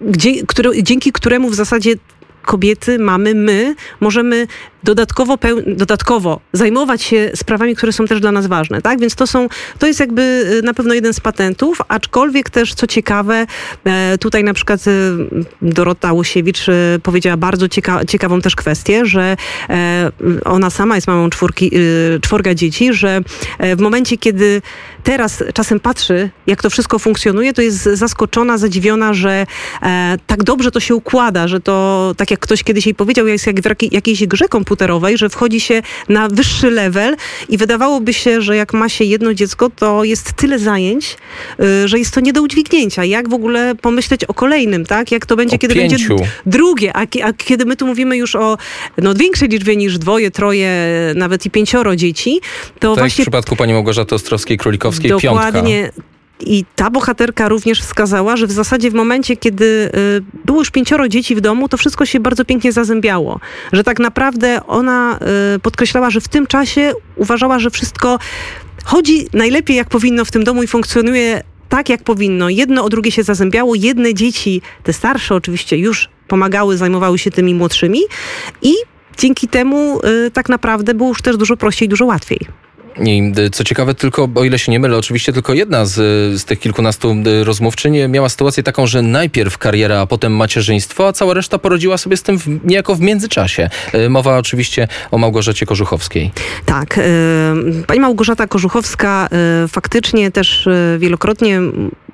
gdzie, 0.01 0.47
które, 0.47 0.83
dzięki 0.83 1.13
któremu 1.13 1.49
w 1.49 1.55
zasadzie 1.55 1.95
kobiety, 2.43 2.99
mamy, 2.99 3.35
my 3.35 3.75
możemy 4.01 4.47
dodatkowo, 4.87 5.39
dodatkowo 5.67 6.41
zajmować 6.53 7.03
się 7.03 7.31
sprawami, 7.35 7.77
które 7.77 7.93
są 7.93 8.07
też 8.07 8.21
dla 8.21 8.33
nas 8.33 8.47
ważne, 8.47 8.83
tak? 8.83 9.01
Więc 9.01 9.15
to 9.15 9.27
są, 9.27 9.49
to 9.79 9.87
jest 9.87 10.01
jakby 10.01 10.23
y, 10.59 10.63
na 10.63 10.75
pewno 10.75 10.95
jeden 10.95 11.15
z 11.15 11.21
patentów, 11.21 11.79
aczkolwiek 11.89 12.51
też, 12.51 12.75
co 12.75 12.87
ciekawe, 12.87 13.47
e, 13.85 14.19
tutaj 14.19 14.45
na 14.45 14.55
przykład 14.55 14.87
y, 14.87 14.91
Dorota 15.63 16.13
Łosiewicz 16.13 16.69
y, 16.69 17.01
powiedziała 17.03 17.37
bardzo 17.37 17.69
cieka 17.69 18.05
ciekawą 18.05 18.41
też 18.41 18.57
kwestię, 18.57 19.07
że 19.07 19.37
e, 19.71 20.11
ona 20.45 20.71
sama 20.71 20.95
jest 20.95 21.07
mamą 21.07 21.31
czwórki, 21.31 21.71
czworga 22.23 22.55
dzieci, 22.55 22.93
że 22.93 23.21
e, 23.59 23.77
w 23.77 23.81
momencie, 23.81 24.19
kiedy 24.19 24.63
teraz 25.03 25.45
czasem 25.55 25.81
patrzy, 25.81 26.31
jak 26.47 26.63
to 26.63 26.71
wszystko 26.71 26.99
funkcjonuje, 26.99 27.53
to 27.53 27.63
jest 27.63 27.83
zaskoczona, 27.83 28.59
zadziwiona, 28.59 29.15
że 29.15 29.47
tak 30.27 30.45
dobrze 30.45 30.71
to 30.71 30.81
się 30.81 30.95
układa, 30.95 31.49
że 31.49 31.61
to, 31.61 32.15
tak 32.17 32.31
jak 32.31 32.41
ktoś 32.41 32.65
kiedyś 32.65 32.87
jej 32.87 32.95
powiedział, 32.95 33.27
jest 33.27 33.47
jak 33.47 33.61
w 33.61 33.93
jakiejś 33.93 34.27
grze 34.27 34.49
komputerowej, 34.49 34.76
komputerowej, 34.77 35.19
że 35.19 35.29
wchodzi 35.29 35.61
się 35.61 35.83
na 36.09 36.29
wyższy 36.29 36.71
level 36.71 37.17
i 37.49 37.57
wydawałoby 37.57 38.15
się, 38.15 38.43
że 38.43 38.57
jak 38.57 38.73
ma 38.73 38.89
się 38.89 39.05
jedno 39.05 39.35
dziecko, 39.35 39.71
to 39.71 40.05
jest 40.05 40.33
tyle 40.33 40.59
zajęć, 40.59 41.17
y, 41.85 41.89
że 41.89 41.99
jest 41.99 42.15
to 42.15 42.21
nie 42.21 42.33
do 42.33 42.43
udźwignięcia. 42.43 43.05
Jak 43.05 43.29
w 43.29 43.35
ogóle 43.35 43.75
pomyśleć 43.75 44.25
o 44.25 44.35
kolejnym, 44.35 44.87
tak? 44.87 45.13
Jak 45.13 45.27
to 45.27 45.37
będzie, 45.37 45.57
O 45.57 45.59
kiedy 45.59 45.75
pięciu. 45.75 46.09
będzie 46.17 46.29
drugie, 46.47 46.97
a, 46.97 47.07
a 47.23 47.33
kiedy 47.33 47.65
my 47.65 47.77
tu 47.77 47.87
mówimy 47.87 48.17
już 48.17 48.37
o 48.37 48.59
no, 48.99 49.15
większej 49.15 49.49
liczbie 49.49 49.77
niż 49.77 49.99
dwoje, 49.99 50.31
troje, 50.31 50.71
nawet 51.15 51.47
i 51.47 51.51
pięcioro 51.51 51.97
dzieci, 51.97 52.41
to 52.41 52.81
Tak 52.81 52.83
jak 52.83 52.97
w 52.97 52.99
właśnie 52.99 53.25
przypadku 53.25 53.57
pani 53.57 53.73
Małgorzaty 53.73 54.15
Ostrowskiej-Królikowskiej, 54.15 55.21
piątka. 55.21 55.63
I 56.41 56.65
ta 56.77 56.91
bohaterka 56.91 57.49
również 57.49 57.81
wskazała, 57.81 58.37
że 58.37 58.47
w 58.47 58.53
zasadzie 58.53 58.91
w 58.91 58.95
momencie, 58.95 59.37
kiedy 59.37 59.65
y, 59.65 60.23
było 60.45 60.59
już 60.59 60.71
pięcioro 60.71 61.09
dzieci 61.09 61.35
w 61.35 61.41
domu, 61.41 61.69
to 61.69 61.77
wszystko 61.77 62.07
się 62.07 62.21
bardzo 62.21 62.45
pięknie 62.45 62.73
zazębiało. 62.73 63.41
Że 63.73 63.85
tak 63.85 63.99
naprawdę 63.99 64.67
ona 64.67 65.19
y, 65.57 65.59
podkreślała, 65.59 66.11
że 66.11 66.21
w 66.21 66.29
tym 66.29 66.47
czasie 66.47 66.93
uważała, 67.17 67.59
że 67.59 67.71
wszystko 67.71 68.19
chodzi 68.85 69.29
najlepiej 69.33 69.77
jak 69.77 69.89
powinno 69.89 70.25
w 70.25 70.31
tym 70.31 70.45
domu 70.45 70.63
i 70.63 70.67
funkcjonuje 70.67 71.43
tak 71.69 71.89
jak 71.89 72.03
powinno. 72.03 72.49
Jedno 72.49 72.85
o 72.85 72.89
drugie 72.89 73.11
się 73.11 73.23
zazębiało. 73.23 73.75
Jedne 73.75 74.15
dzieci, 74.15 74.63
te 74.83 74.93
starsze 74.93 75.35
oczywiście, 75.35 75.79
już 75.79 76.09
pomagały, 76.29 76.77
zajmowały 76.77 77.19
się 77.19 77.31
tymi 77.31 77.55
młodszymi 77.55 78.01
i 78.63 78.75
dzięki 79.19 79.49
temu 79.49 80.01
y, 80.27 80.31
tak 80.31 80.49
naprawdę 80.49 80.95
było 80.95 81.09
już 81.09 81.23
też 81.23 81.37
dużo 81.37 81.57
prościej, 81.57 81.89
dużo 81.89 82.07
łatwiej. 82.07 82.66
I 83.01 83.33
y, 83.39 83.51
co 83.51 83.65
ciekawe, 83.65 83.95
tylko, 83.95 84.29
o 84.35 84.45
ile 84.45 84.59
się 84.59 84.73
nie 84.73 84.81
mylę, 84.81 84.97
oczywiście 84.97 85.33
tylko 85.33 85.55
jedna 85.55 85.87
z, 85.87 85.95
z 86.41 86.45
tych 86.45 86.61
kilkunastu 86.61 87.17
y, 87.27 87.45
rozmówczyń 87.45 88.09
miała 88.09 88.29
sytuację 88.29 88.63
taką, 88.63 88.87
że 88.87 89.03
najpierw 89.03 89.59
kariera, 89.59 90.01
a 90.01 90.07
potem 90.07 90.37
macierzyństwo, 90.37 91.09
a 91.09 91.13
cała 91.13 91.35
reszta 91.35 91.59
porodziła 91.59 91.99
sobie 91.99 92.17
z 92.17 92.23
tym 92.23 92.39
w, 92.39 92.65
niejako 92.65 92.95
w 92.95 93.01
międzyczasie. 93.01 93.71
Y, 93.95 94.11
Mowa 94.11 94.39
oczywiście 94.39 94.89
o 95.11 95.19
Małgorzacie 95.19 95.67
Kożuchowskiej. 95.67 96.33
Tak. 96.67 96.99
y, 96.99 97.03
Pani 97.87 98.01
Małgorzata 98.01 98.47
Korzuchowska 98.47 99.29
y, 99.65 99.69
faktycznie 99.69 100.31
też 100.31 100.67
y, 100.67 100.97
wielokrotnie 100.99 101.61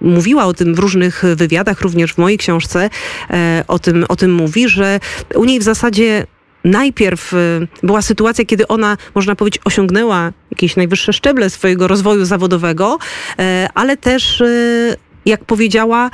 mówiła 0.00 0.44
o 0.44 0.54
tym 0.54 0.74
w 0.74 0.78
różnych 0.78 1.24
wywiadach, 1.36 1.80
również 1.80 2.12
w 2.12 2.18
mojej 2.18 2.38
książce 2.38 2.90
o 3.68 3.78
tym, 3.78 4.04
o 4.08 4.16
tym 4.16 4.34
mówi, 4.34 4.68
że 4.68 5.00
u 5.34 5.44
niej 5.44 5.60
w 5.60 5.62
zasadzie 5.62 6.26
najpierw 6.64 7.32
y, 7.32 7.68
była 7.82 8.02
sytuacja, 8.02 8.44
kiedy 8.44 8.68
ona, 8.68 8.96
można 9.14 9.36
powiedzieć, 9.36 9.62
osiągnęła 9.64 10.32
jakieś 10.50 10.76
najwyższe 10.76 11.12
szczeble 11.12 11.50
swojego 11.50 11.88
rozwoju 11.88 12.24
zawodowego, 12.24 12.98
e, 13.38 13.68
ale 13.74 13.96
też 13.96 14.40
y, 14.40 14.96
jak 15.26 15.44
powiedziała, 15.44 16.10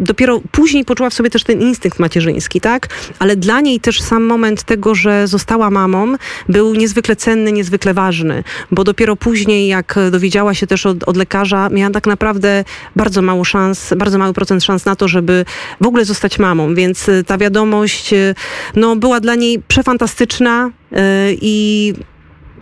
dopiero 0.00 0.40
później 0.52 0.84
poczuła 0.84 1.10
w 1.10 1.14
sobie 1.14 1.30
też 1.30 1.44
ten 1.44 1.60
instynkt 1.60 1.98
macierzyński, 1.98 2.60
tak? 2.60 2.88
Ale 3.18 3.36
dla 3.36 3.60
niej 3.60 3.80
też 3.80 4.00
sam 4.00 4.24
moment 4.24 4.62
tego, 4.62 4.94
że 4.94 5.26
została 5.26 5.70
mamą, 5.70 6.14
był 6.48 6.74
niezwykle 6.74 7.16
cenny, 7.16 7.52
niezwykle 7.52 7.94
ważny, 7.94 8.44
bo 8.70 8.84
dopiero 8.84 9.16
później, 9.16 9.68
jak 9.68 9.94
dowiedziała 10.10 10.54
się 10.54 10.66
też 10.66 10.86
od, 10.86 11.04
od 11.04 11.16
lekarza, 11.16 11.68
miała 11.68 11.90
tak 11.90 12.06
naprawdę 12.06 12.64
bardzo 12.96 13.22
mało 13.22 13.44
szans, 13.44 13.94
bardzo 13.96 14.18
mały 14.18 14.32
procent 14.32 14.64
szans 14.64 14.84
na 14.84 14.96
to, 14.96 15.08
żeby 15.08 15.44
w 15.80 15.86
ogóle 15.86 16.04
zostać 16.04 16.38
mamą, 16.38 16.74
więc 16.74 17.08
y, 17.08 17.24
ta 17.24 17.38
wiadomość 17.38 18.12
y, 18.12 18.34
no, 18.76 18.96
była 18.96 19.20
dla 19.20 19.34
niej 19.34 19.62
przefantastyczna 19.68 20.70
y, 20.92 20.96
i 21.40 21.94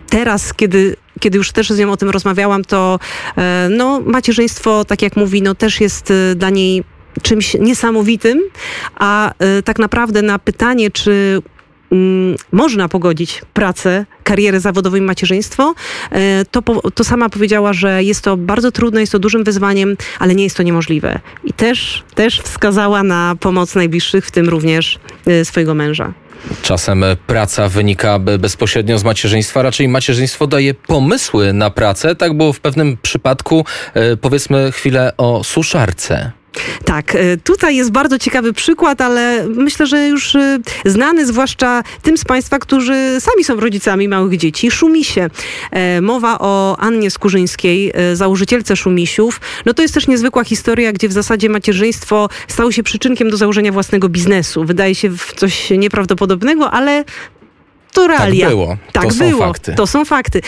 teraz, 0.09 0.53
kiedy, 0.53 0.95
kiedy 1.19 1.37
już 1.37 1.51
też 1.51 1.69
z 1.69 1.79
nią 1.79 1.91
o 1.91 1.97
tym 1.97 2.09
rozmawiałam, 2.09 2.65
to 2.65 2.99
e, 3.37 3.67
no, 3.71 4.01
macierzyństwo, 4.05 4.85
tak 4.85 5.01
jak 5.01 5.15
mówi, 5.15 5.41
no, 5.41 5.55
też 5.55 5.81
jest 5.81 6.11
e, 6.11 6.35
dla 6.35 6.49
niej 6.49 6.83
czymś 7.21 7.53
niesamowitym, 7.53 8.41
a 8.95 9.33
e, 9.39 9.63
tak 9.63 9.79
naprawdę 9.79 10.21
na 10.21 10.39
pytanie, 10.39 10.91
czy 10.91 11.41
mm, 11.91 12.35
można 12.51 12.89
pogodzić 12.89 13.41
pracę, 13.53 14.05
karierę 14.23 14.59
zawodową 14.59 14.97
i 14.97 15.01
macierzyństwo, 15.01 15.73
to, 16.51 16.61
to 16.91 17.03
sama 17.03 17.29
powiedziała, 17.29 17.73
że 17.73 18.03
jest 18.03 18.23
to 18.23 18.37
bardzo 18.37 18.71
trudne, 18.71 18.99
jest 18.99 19.11
to 19.11 19.19
dużym 19.19 19.43
wyzwaniem, 19.43 19.97
ale 20.19 20.35
nie 20.35 20.43
jest 20.43 20.57
to 20.57 20.63
niemożliwe. 20.63 21.19
I 21.43 21.53
też, 21.53 22.03
też 22.15 22.41
wskazała 22.41 23.03
na 23.03 23.35
pomoc 23.39 23.75
najbliższych, 23.75 24.25
w 24.25 24.31
tym 24.31 24.49
również 24.49 24.99
swojego 25.43 25.73
męża. 25.73 26.13
Czasem 26.61 27.03
e, 27.03 27.15
praca 27.15 27.69
wynika 27.69 28.19
be- 28.19 28.37
bezpośrednio 28.37 28.99
z 28.99 29.03
macierzyństwa, 29.03 29.61
raczej 29.61 29.87
macierzyństwo 29.87 30.47
daje 30.47 30.73
pomysły 30.73 31.53
na 31.53 31.69
pracę. 31.69 32.15
Tak 32.15 32.33
było 32.33 32.53
w 32.53 32.59
pewnym 32.59 32.97
przypadku, 33.01 33.65
e, 33.93 34.17
powiedzmy 34.17 34.71
chwilę 34.71 35.13
o 35.17 35.43
suszarce. 35.43 36.31
Tak, 36.85 37.15
e, 37.15 37.37
tutaj 37.37 37.75
jest 37.75 37.91
bardzo 37.91 38.19
ciekawy 38.19 38.53
przykład, 38.53 39.01
ale 39.01 39.47
myślę, 39.55 39.87
że 39.87 40.07
już 40.07 40.35
e, 40.35 40.59
znany 40.85 41.25
zwłaszcza 41.25 41.83
tym 42.01 42.17
z 42.17 42.25
Państwa, 42.25 42.59
którzy 42.59 42.93
sami 43.19 43.43
są 43.43 43.59
rodzicami 43.59 44.07
małych 44.07 44.37
dzieci. 44.37 44.71
Szumisie. 44.71 45.29
E, 45.71 46.01
Mowa 46.01 46.37
o 46.39 46.77
Annie 46.79 47.11
Skurzyńskiej, 47.11 47.93
założycielce 48.13 48.75
Szumisiów. 48.75 49.41
No 49.65 49.73
to 49.73 49.81
jest 49.81 49.93
też 49.93 50.07
niezwykła 50.07 50.43
historia, 50.43 50.91
gdzie 50.91 51.09
w 51.09 51.11
zasadzie 51.13 51.49
macierzyństwo 51.49 52.29
stało 52.47 52.71
się 52.71 52.83
przyczynkiem 52.83 53.29
do 53.29 53.37
założenia 53.37 53.71
własnego 53.71 54.09
biznesu. 54.09 54.65
Wydaje 54.65 54.95
się 54.95 55.09
coś 55.35 55.69
nieprawdopodobnego, 55.69 56.71
ale 56.71 57.03
to 57.93 58.07
realia. 58.07 58.49
było. 58.49 58.77
Tak 58.91 59.03
To 59.03 59.11
są 59.11 59.29
było. 59.29 59.45
fakty. 59.45 59.73
To 59.75 59.87
są 59.87 60.05
fakty. 60.05 60.41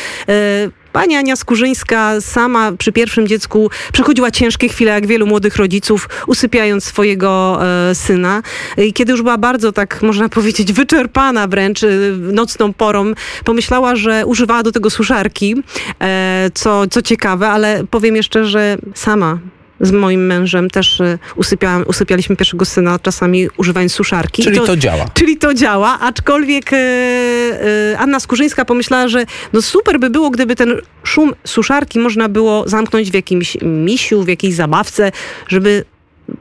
Pani 0.93 1.15
Ania 1.15 1.35
Skurzyńska 1.35 2.21
sama 2.21 2.71
przy 2.71 2.91
pierwszym 2.91 3.27
dziecku 3.27 3.69
przechodziła 3.93 4.31
ciężkie 4.31 4.69
chwile, 4.69 4.91
jak 4.91 5.07
wielu 5.07 5.27
młodych 5.27 5.55
rodziców, 5.55 6.09
usypiając 6.27 6.83
swojego 6.83 7.59
e, 7.89 7.95
syna. 7.95 8.41
I 8.77 8.93
kiedy 8.93 9.11
już 9.11 9.21
była 9.21 9.37
bardzo, 9.37 9.71
tak 9.71 10.01
można 10.01 10.29
powiedzieć, 10.39 10.73
wyczerpana 10.73 11.47
wręcz 11.47 11.83
e, 11.83 11.87
nocną 12.17 12.73
porą, 12.73 13.13
pomyślała, 13.43 13.95
że 13.95 14.25
używała 14.25 14.63
do 14.63 14.71
tego 14.71 14.89
suszarki, 14.89 15.55
e, 16.01 16.49
co, 16.53 16.87
co 16.87 17.01
ciekawe, 17.01 17.49
ale 17.49 17.83
powiem 17.89 18.15
jeszcze, 18.15 18.45
że 18.45 18.77
sama 18.95 19.37
z 19.81 19.91
moim 19.91 20.25
mężem 20.25 20.69
też 20.69 21.01
e, 21.01 21.19
usypiałam, 21.35 21.83
usypialiśmy 21.87 22.35
pierwszego 22.35 22.65
syna 22.65 22.99
czasami 22.99 23.47
używając 23.57 23.93
suszarki. 23.93 24.43
Czyli 24.43 24.59
to 24.59 24.77
działa. 24.77 25.05
Czyli 25.13 25.37
to 25.37 25.53
działa, 25.53 25.99
aczkolwiek 25.99 26.73
e, 26.73 26.77
e, 26.77 27.97
Anna 27.99 28.19
Skurzyńska 28.19 28.65
pomyślała, 28.65 29.07
że 29.07 29.25
no 29.53 29.61
super 29.61 29.99
by 29.99 30.09
było, 30.09 30.29
gdyby 30.29 30.55
ten 30.55 30.81
szum 31.03 31.33
suszarki 31.43 31.99
można 31.99 32.29
było 32.29 32.69
zamknąć 32.69 33.11
w 33.11 33.13
jakimś 33.13 33.57
misiu, 33.61 34.23
w 34.23 34.27
jakiejś 34.27 34.55
zabawce, 34.55 35.11
żeby 35.47 35.85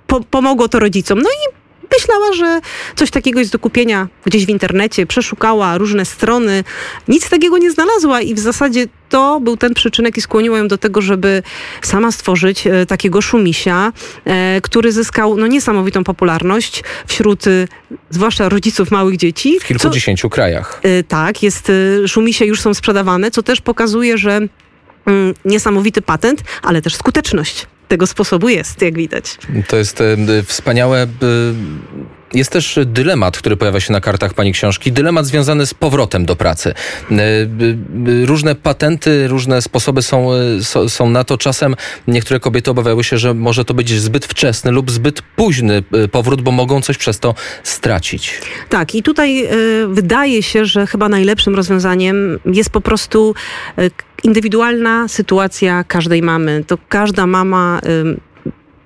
po, 0.06 0.20
pomogło 0.20 0.68
to 0.68 0.78
rodzicom. 0.78 1.18
No 1.22 1.28
i 1.30 1.59
myślała, 1.98 2.32
że 2.32 2.60
coś 2.96 3.10
takiego 3.10 3.38
jest 3.38 3.52
do 3.52 3.58
kupienia 3.58 4.08
gdzieś 4.26 4.46
w 4.46 4.48
internecie, 4.48 5.06
przeszukała 5.06 5.78
różne 5.78 6.04
strony, 6.04 6.64
nic 7.08 7.28
takiego 7.30 7.58
nie 7.58 7.70
znalazła 7.70 8.20
i 8.20 8.34
w 8.34 8.38
zasadzie 8.38 8.86
to 9.08 9.40
był 9.40 9.56
ten 9.56 9.74
przyczynek 9.74 10.16
i 10.16 10.20
skłoniło 10.20 10.56
ją 10.56 10.68
do 10.68 10.78
tego, 10.78 11.02
żeby 11.02 11.42
sama 11.82 12.12
stworzyć 12.12 12.66
e, 12.66 12.86
takiego 12.86 13.22
szumisia, 13.22 13.92
e, 14.24 14.60
który 14.60 14.92
zyskał 14.92 15.36
no, 15.36 15.46
niesamowitą 15.46 16.04
popularność 16.04 16.82
wśród 17.06 17.46
e, 17.46 17.50
zwłaszcza 18.10 18.48
rodziców 18.48 18.90
małych 18.90 19.16
dzieci. 19.16 19.60
W 19.60 19.64
kilkudziesięciu 19.64 20.30
krajach. 20.30 20.80
Y, 20.84 21.04
Tak, 21.08 21.42
jest, 21.42 21.72
szumisie 22.06 22.44
już 22.44 22.60
są 22.60 22.74
sprzedawane, 22.74 23.30
co 23.30 23.42
też 23.42 23.60
pokazuje, 23.60 24.18
że 24.18 24.40
mm, 25.06 25.34
niesamowity 25.44 26.02
patent, 26.02 26.42
ale 26.62 26.82
też 26.82 26.94
skuteczność 26.94 27.66
tego 27.90 28.06
sposobu 28.06 28.48
jest, 28.48 28.82
jak 28.82 28.94
widać. 28.94 29.38
To 29.68 29.76
jest 29.76 30.00
e, 30.00 30.16
wspaniałe. 30.46 31.06
b- 31.06 31.26
Jest 32.34 32.50
też 32.52 32.78
dylemat, 32.86 33.38
który 33.38 33.56
pojawia 33.56 33.80
się 33.80 33.92
na 33.92 34.00
kartach 34.00 34.34
pani 34.34 34.52
książki. 34.52 34.92
Dylemat 34.92 35.26
związany 35.26 35.66
z 35.66 35.74
powrotem 35.74 36.24
do 36.26 36.36
pracy. 36.36 36.74
E, 37.10 37.16
Różne 38.26 38.54
patenty, 38.54 39.28
różne 39.28 39.62
sposoby 39.62 40.02
są, 40.02 40.30
e, 40.32 40.88
są 40.88 41.10
na 41.10 41.24
to. 41.24 41.38
Czasem 41.38 41.74
niektóre 42.08 42.40
kobiety 42.40 42.70
obawiały 42.70 43.04
się, 43.04 43.18
że 43.18 43.34
może 43.34 43.64
to 43.64 43.74
być 43.74 43.90
zbyt 44.00 44.26
wczesny 44.26 44.70
lub 44.70 44.90
zbyt 44.90 45.22
późny 45.22 45.82
e, 45.92 46.08
powrót, 46.08 46.42
bo 46.42 46.50
mogą 46.50 46.80
coś 46.82 46.96
przez 46.98 47.18
to 47.18 47.34
stracić. 47.62 48.40
Tak, 48.68 48.94
i 48.94 49.02
tutaj 49.02 49.48
wydaje 49.88 50.42
się, 50.42 50.64
że 50.64 50.86
chyba 50.86 51.08
najlepszym 51.08 51.54
rozwiązaniem 51.54 52.38
jest 52.46 52.70
po 52.70 52.80
prostu 52.80 53.34
indywidualna 54.24 55.08
sytuacja 55.08 55.84
każdej 55.84 56.22
mamy. 56.22 56.64
To 56.66 56.78
każda 56.88 57.26
mama. 57.26 57.80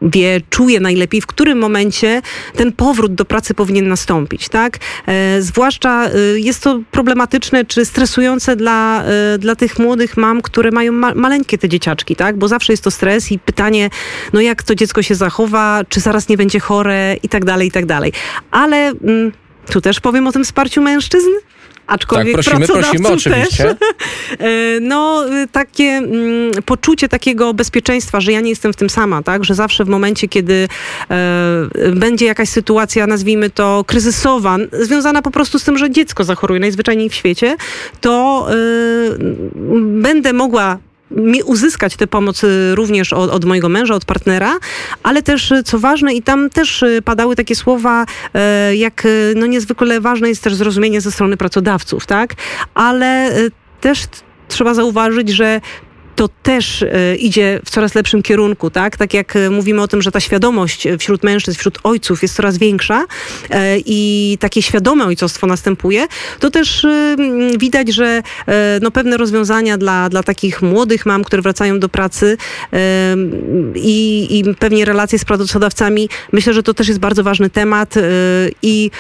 Wie, 0.03 0.41
czuje 0.51 0.81
najlepiej, 0.81 1.21
w 1.21 1.27
którym 1.27 1.59
momencie 1.59 2.23
ten 2.57 2.73
powrót 2.73 3.15
do 3.15 3.25
pracy 3.25 3.55
powinien 3.55 3.89
nastąpić, 3.89 4.49
tak? 4.49 4.79
E, 5.07 5.43
zwłaszcza 5.43 6.07
e, 6.07 6.11
jest 6.37 6.63
to 6.63 6.81
problematyczne 6.91 7.65
czy 7.65 7.85
stresujące 7.85 8.57
dla, 8.57 9.05
e, 9.05 9.39
dla 9.39 9.57
tych 9.57 9.79
młodych 9.79 10.17
mam, 10.17 10.43
które 10.43 10.71
mają 10.71 10.93
ma 10.93 11.15
maleńkie 11.15 11.59
te 11.59 11.69
dzieciaczki, 11.69 12.17
tak? 12.17 12.37
Bo 12.37 12.49
zawsze 12.49 12.73
jest 12.73 12.85
to 12.85 12.91
stres 12.91 13.33
i 13.33 13.39
pytanie, 13.39 13.91
no 14.33 14.41
jak 14.41 14.63
to 14.63 14.75
dziecko 14.75 15.03
się 15.03 15.15
zachowa, 15.15 15.83
czy 15.89 16.01
zaraz 16.01 16.29
nie 16.29 16.37
będzie 16.37 16.61
chore 16.61 17.17
i 17.23 17.29
tak 17.29 17.45
dalej, 17.45 17.69
i 17.69 17.71
tak 17.71 17.87
dalej. 17.87 18.13
Ale 18.51 18.77
mm, 18.77 19.33
tu 19.71 19.81
też 19.81 20.01
powiem 20.01 20.27
o 20.27 20.33
tym 20.33 20.45
wsparciu 20.45 20.83
mężczyzn. 20.83 21.31
Aczkolwiek 21.87 22.37
Tak, 22.37 22.45
prosimy, 22.45 22.67
pracodawców 22.67 23.07
prosimy, 23.07 23.35
też. 23.35 23.47
oczywiście. 23.47 23.77
E, 24.39 24.81
no, 24.81 25.25
y, 25.43 25.49
takie 25.53 25.85
mm, 25.85 26.53
poczucie 26.67 27.09
takiego 27.09 27.55
bezpieczeństwa, 27.55 28.21
że 28.21 28.33
ja 28.33 28.41
nie 28.41 28.51
jestem 28.51 28.73
w 28.73 28.77
tym 28.77 28.91
sama, 28.91 29.23
tak? 29.23 29.45
Że 29.45 29.55
zawsze 29.55 29.85
w 29.85 29.89
momencie, 29.89 30.29
kiedy 30.29 30.69
e, 31.11 31.49
będzie 31.95 32.27
jakaś 32.27 32.49
sytuacja, 32.49 33.07
nazwijmy 33.07 33.51
to 33.51 33.85
kryzysowa, 33.87 34.57
związana 34.73 35.23
po 35.23 35.31
prostu 35.31 35.59
z 35.59 35.65
tym, 35.65 35.79
że 35.79 35.91
dziecko 35.91 36.25
zachoruje 36.25 36.61
najzwyczajniej 36.61 37.11
w 37.11 37.15
świecie, 37.15 37.57
to 38.01 38.47
y, 38.55 39.19
będę 39.83 40.33
mogła 40.33 40.79
uzyskać 41.45 41.97
tę 41.97 42.07
pomoc 42.07 42.45
y, 42.45 42.75
również 42.75 43.13
od, 43.13 43.31
od 43.31 43.45
mojego 43.45 43.69
męża, 43.69 43.95
od 43.95 44.05
partnera, 44.05 44.59
ale 45.03 45.23
też, 45.23 45.51
y, 45.51 45.63
co 45.63 45.79
ważne, 45.79 46.15
i 46.15 46.23
tam 46.23 46.51
też 46.51 46.83
y, 46.83 47.03
padały 47.05 47.37
takie 47.37 47.55
słowa, 47.55 48.07
e, 48.35 48.77
jak 48.77 49.07
no 49.37 49.47
niezwykle 49.47 50.01
ważne 50.01 50.29
jest 50.29 50.43
też 50.43 50.55
zrozumienie 50.55 51.01
ze 51.01 51.13
strony 51.13 51.37
pracodawców, 51.37 52.07
tak? 52.07 52.35
Ale 52.75 53.31
też 53.81 54.01
trzeba 54.49 54.75
zauważyć, 54.75 55.29
że 55.29 55.61
to 56.17 56.29
też 56.43 56.83
e, 56.83 57.17
idzie 57.17 57.61
w 57.65 57.71
coraz 57.71 57.95
lepszym 57.95 58.23
kierunku, 58.23 58.71
tak? 58.71 58.97
Tak 58.97 59.15
jak 59.15 59.37
e, 59.37 59.51
mówimy 59.51 59.83
o 59.83 59.89
tym, 59.89 60.03
że 60.03 60.13
ta 60.13 60.21
świadomość 60.21 60.87
e, 60.87 60.99
wśród 60.99 61.23
mężczyzn, 61.23 61.59
wśród 61.59 61.79
ojców 61.83 62.23
jest 62.23 62.35
coraz 62.35 62.59
większa 62.59 63.05
i 63.87 64.39
takie 64.41 64.63
świadome 64.63 65.05
ojcostwo 65.05 65.47
następuje, 65.47 66.07
to 66.41 66.51
też 66.51 66.87
widać, 67.59 67.95
że 67.95 68.23
no, 68.83 68.91
pewne 68.91 69.17
rozwiązania 69.17 69.79
dla, 69.79 70.09
dla 70.09 70.23
takich 70.23 70.63
młodych 70.63 71.07
mam, 71.07 71.25
które 71.25 71.43
wracają 71.43 71.81
do 71.81 71.89
pracy 71.89 72.37
i, 73.75 74.27
i 74.31 74.55
pewnie 74.55 74.85
relacje 74.85 75.19
z 75.19 75.25
pracodawcami, 75.25 76.09
myślę, 76.33 76.55
że 76.55 76.63
to 76.63 76.75
też 76.75 76.89
jest 76.89 77.01
bardzo 77.01 77.23
ważny 77.23 77.51
temat 77.51 77.95
i 78.63 78.91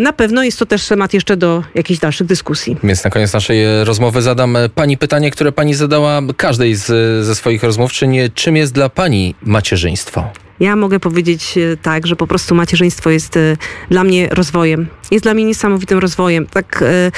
na 0.00 0.12
pewno 0.12 0.42
jest 0.42 0.58
to 0.58 0.66
też 0.66 0.88
temat 0.88 1.14
jeszcze 1.14 1.36
do 1.36 1.62
jakichś 1.74 2.00
dalszych 2.00 2.26
dyskusji. 2.26 2.76
Więc 2.84 3.04
na 3.04 3.10
koniec 3.10 3.32
naszej 3.32 3.84
rozmowy 3.84 4.22
zadam 4.22 4.56
pani 4.74 4.98
pytanie, 4.98 5.30
które 5.30 5.52
pani 5.52 5.74
zadała 5.74 6.20
każdej 6.44 6.74
z, 6.74 6.86
ze 7.26 7.34
swoich 7.34 7.62
rozmówczyń. 7.62 8.16
Czym 8.34 8.56
jest 8.56 8.72
dla 8.72 8.88
pani 8.88 9.34
macierzyństwo? 9.42 10.24
Ja 10.60 10.76
mogę 10.76 11.00
powiedzieć 11.00 11.58
e, 11.58 11.76
tak, 11.76 12.06
że 12.06 12.16
po 12.16 12.26
prostu 12.26 12.54
macierzyństwo 12.54 13.10
jest 13.10 13.36
e, 13.36 13.56
dla 13.90 14.04
mnie 14.04 14.28
rozwojem. 14.28 14.86
Jest 15.10 15.24
dla 15.24 15.34
mnie 15.34 15.44
niesamowitym 15.44 15.98
rozwojem. 15.98 16.46
Tak 16.46 16.82
e, 16.82 17.10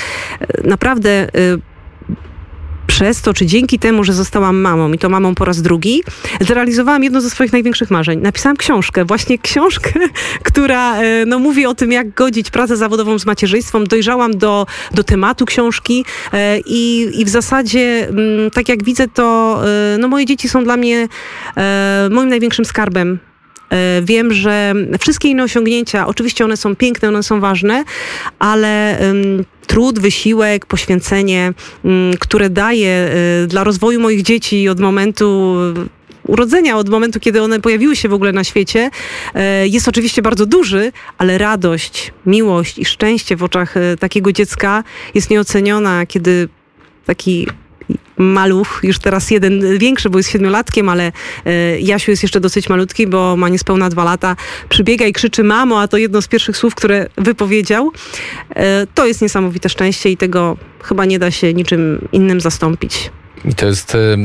naprawdę 0.64 1.28
przez 2.96 3.22
to, 3.22 3.34
czy 3.34 3.46
dzięki 3.46 3.78
temu, 3.78 4.04
że 4.04 4.12
zostałam 4.12 4.60
mamą 4.60 4.92
i 4.92 4.98
to 4.98 5.08
mamą 5.08 5.34
po 5.34 5.44
raz 5.44 5.62
drugi, 5.62 6.02
zrealizowałam 6.40 7.04
jedno 7.04 7.20
ze 7.20 7.30
swoich 7.30 7.52
największych 7.52 7.90
marzeń. 7.90 8.20
Napisałam 8.20 8.56
książkę, 8.56 9.04
właśnie 9.04 9.38
książkę, 9.38 9.90
która 10.48 10.96
e, 11.00 11.26
no, 11.26 11.38
mówi 11.38 11.66
o 11.66 11.74
tym, 11.74 11.92
jak 11.92 12.14
godzić 12.14 12.50
pracę 12.50 12.76
zawodową 12.76 13.18
z 13.18 13.26
macierzyństwem. 13.26 13.86
Dojrzałam 13.86 14.38
do, 14.38 14.66
do 14.94 15.04
tematu 15.04 15.44
książki 15.44 16.04
e, 16.32 16.58
i, 16.58 17.08
i 17.20 17.24
w 17.24 17.28
zasadzie, 17.28 18.08
mm, 18.08 18.50
tak 18.50 18.68
jak 18.68 18.84
widzę, 18.84 19.08
to 19.08 19.58
e, 19.94 19.98
no, 19.98 20.08
moje 20.08 20.26
dzieci 20.26 20.48
są 20.48 20.64
dla 20.64 20.76
mnie 20.76 21.08
moim 22.10 22.28
największym 22.28 22.64
skarbem. 22.64 23.18
Wiem, 24.02 24.32
że 24.32 24.74
wszystkie 25.00 25.28
inne 25.28 25.44
osiągnięcia, 25.44 26.06
oczywiście 26.06 26.44
one 26.44 26.56
są 26.56 26.76
piękne, 26.76 27.08
one 27.08 27.22
są 27.22 27.40
ważne, 27.40 27.84
ale 28.38 28.98
trud, 29.66 29.98
wysiłek, 29.98 30.66
poświęcenie, 30.66 31.52
ym, 31.84 32.12
które 32.18 32.50
daję 32.50 33.10
y, 33.44 33.46
dla 33.46 33.64
rozwoju 33.64 34.00
moich 34.00 34.22
dzieci 34.22 34.68
od 34.68 34.80
momentu 34.80 35.56
y, 35.86 36.30
urodzenia, 36.30 36.76
od 36.76 36.88
momentu, 36.88 37.20
kiedy 37.20 37.42
one 37.42 37.60
pojawiły 37.60 37.96
się 37.96 38.08
w 38.08 38.12
ogóle 38.12 38.32
na 38.32 38.44
świecie, 38.44 38.90
e, 39.34 39.68
jest 39.68 39.88
oczywiście 39.88 40.22
bardzo 40.22 40.46
duży, 40.46 40.92
ale 41.18 41.38
radość, 41.38 42.12
miłość 42.26 42.78
i 42.78 42.84
szczęście 42.84 43.36
w 43.36 43.42
oczach 43.42 43.74
takiego 44.00 44.32
dziecka 44.32 44.84
jest 45.14 45.30
nieoceniona, 45.30 46.06
kiedy 46.06 46.48
taki 47.06 47.46
maluch, 48.18 48.80
już 48.82 48.98
teraz 48.98 49.30
jeden 49.30 49.78
większy, 49.78 50.10
bo 50.10 50.18
jest 50.18 50.30
siedmiolatkiem, 50.30 50.88
ale 50.88 51.12
e, 51.46 51.80
Jasiu 51.80 52.10
jest 52.10 52.22
jeszcze 52.22 52.40
dosyć 52.40 52.68
malutki, 52.68 53.06
bo 53.06 53.36
ma 53.36 53.48
niespełna 53.48 53.88
dwa 53.88 54.04
lata, 54.04 54.36
przybiega 54.68 55.06
i 55.06 55.12
krzyczy 55.12 55.44
mamo, 55.44 55.80
a 55.80 55.88
to 55.88 55.96
jedno 55.96 56.22
z 56.22 56.28
pierwszych 56.28 56.56
słów, 56.56 56.74
które 56.74 57.08
wypowiedział. 57.16 57.92
E, 58.56 58.86
to 58.94 59.06
jest 59.06 59.22
niesamowite 59.22 59.68
szczęście 59.68 60.10
i 60.10 60.16
tego 60.16 60.56
chyba 60.82 61.04
nie 61.04 61.18
da 61.18 61.30
się 61.30 61.54
niczym 61.54 62.08
innym 62.12 62.40
zastąpić. 62.40 63.10
I 63.44 63.54
to 63.54 63.66
jest. 63.66 63.94
e, 63.94 63.98
e, 63.98 64.16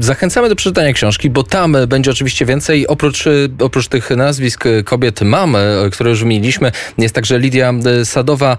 Zachęcamy 0.00 0.48
do 0.48 0.56
przeczytania 0.56 0.92
książki, 0.92 1.30
bo 1.30 1.42
tam 1.42 1.76
e, 1.76 1.86
będzie 1.86 2.10
oczywiście 2.10 2.46
więcej. 2.46 2.86
Oprócz, 2.86 3.24
oprócz 3.60 3.88
tych 3.88 4.10
nazwisk 4.10 4.64
kobiet 4.84 5.20
mam, 5.22 5.56
e, 5.56 5.60
które 5.92 6.10
już 6.10 6.20
wymieniliśmy, 6.20 6.72
jest 6.98 7.14
także 7.14 7.38
Lidia 7.38 7.74
Sadowa, 8.04 8.56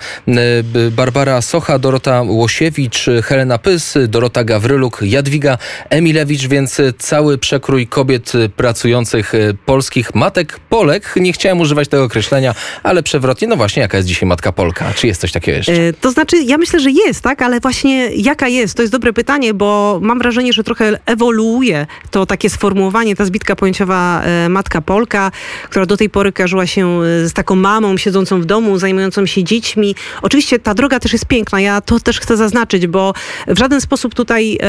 Barbara 0.91 1.41
Socha, 1.41 1.79
Dorota 1.79 2.21
Łosiewicz, 2.21 3.05
Helena 3.23 3.57
Pys, 3.57 3.97
Dorota 4.07 4.43
Gawryluk, 4.43 4.99
Jadwiga 5.01 5.57
Emilewicz, 5.89 6.47
więc 6.47 6.81
cały 6.97 7.37
przekrój 7.37 7.87
kobiet 7.87 8.33
pracujących 8.55 9.33
polskich 9.65 10.15
matek 10.15 10.59
Polek. 10.69 11.13
Nie 11.15 11.33
chciałem 11.33 11.59
używać 11.59 11.87
tego 11.87 12.03
określenia, 12.03 12.55
ale 12.83 13.03
przewrotnie, 13.03 13.47
no 13.47 13.55
właśnie, 13.55 13.81
jaka 13.81 13.97
jest 13.97 14.07
dzisiaj 14.09 14.29
matka 14.29 14.51
Polka? 14.51 14.93
Czy 14.95 15.07
jest 15.07 15.21
coś 15.21 15.31
takiego 15.31 15.57
jeszcze? 15.57 15.73
To 16.01 16.11
znaczy, 16.11 16.37
ja 16.43 16.57
myślę, 16.57 16.79
że 16.79 16.91
jest, 16.91 17.21
tak, 17.21 17.41
ale 17.41 17.59
właśnie 17.59 18.09
jaka 18.15 18.47
jest? 18.47 18.75
To 18.75 18.81
jest 18.81 18.91
dobre 18.91 19.13
pytanie, 19.13 19.53
bo 19.53 19.66
mam 20.01 20.19
wrażenie, 20.19 20.53
że 20.53 20.63
trochę 20.63 20.99
ewoluuje 21.05 21.87
to 22.11 22.25
takie 22.25 22.49
sformułowanie, 22.49 23.15
ta 23.15 23.25
zbitka 23.25 23.55
pojęciowa 23.55 24.21
e, 24.21 24.49
matka 24.49 24.81
Polka, 24.81 25.31
która 25.69 25.85
do 25.85 25.97
tej 25.97 26.09
pory 26.09 26.31
kojarzyła 26.31 26.67
się 26.67 27.01
e, 27.01 27.29
z 27.29 27.33
taką 27.33 27.55
mamą 27.55 27.97
siedzącą 27.97 28.41
w 28.41 28.45
domu, 28.45 28.77
zajmującą 28.77 29.25
się 29.25 29.43
dziećmi. 29.43 29.95
Oczywiście 30.21 30.59
ta 30.59 30.73
droga 30.73 30.99
też 30.99 31.13
jest 31.13 31.25
piękna, 31.25 31.61
ja 31.61 31.81
to 31.81 31.99
też 31.99 32.19
chcę 32.19 32.37
zaznaczyć, 32.37 32.87
bo 32.87 33.13
w 33.47 33.57
żaden 33.59 33.81
sposób 33.81 34.15
tutaj 34.15 34.59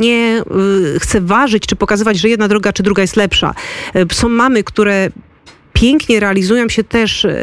nie 0.00 0.42
y, 0.96 1.00
chcę 1.00 1.20
ważyć, 1.20 1.66
czy 1.66 1.76
pokazywać, 1.76 2.18
że 2.18 2.28
jedna 2.28 2.48
droga, 2.48 2.72
czy 2.72 2.82
druga 2.82 3.02
jest 3.02 3.16
lepsza. 3.16 3.54
E, 3.94 4.14
Są 4.14 4.28
mamy, 4.28 4.64
które 4.64 5.10
pięknie 5.74 6.20
realizują 6.20 6.68
się 6.68 6.84
też, 6.84 7.24
e, 7.24 7.34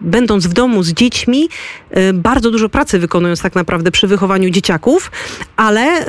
będąc 0.00 0.46
w 0.46 0.52
domu 0.52 0.82
z 0.82 0.92
dziećmi, 0.92 1.48
e, 1.90 2.12
bardzo 2.12 2.50
dużo 2.50 2.68
pracy 2.68 2.98
wykonując 2.98 3.42
tak 3.42 3.54
naprawdę 3.54 3.90
przy 3.90 4.06
wychowaniu 4.06 4.50
dzieciaków, 4.50 5.10
ale 5.56 5.82
e, 5.82 6.06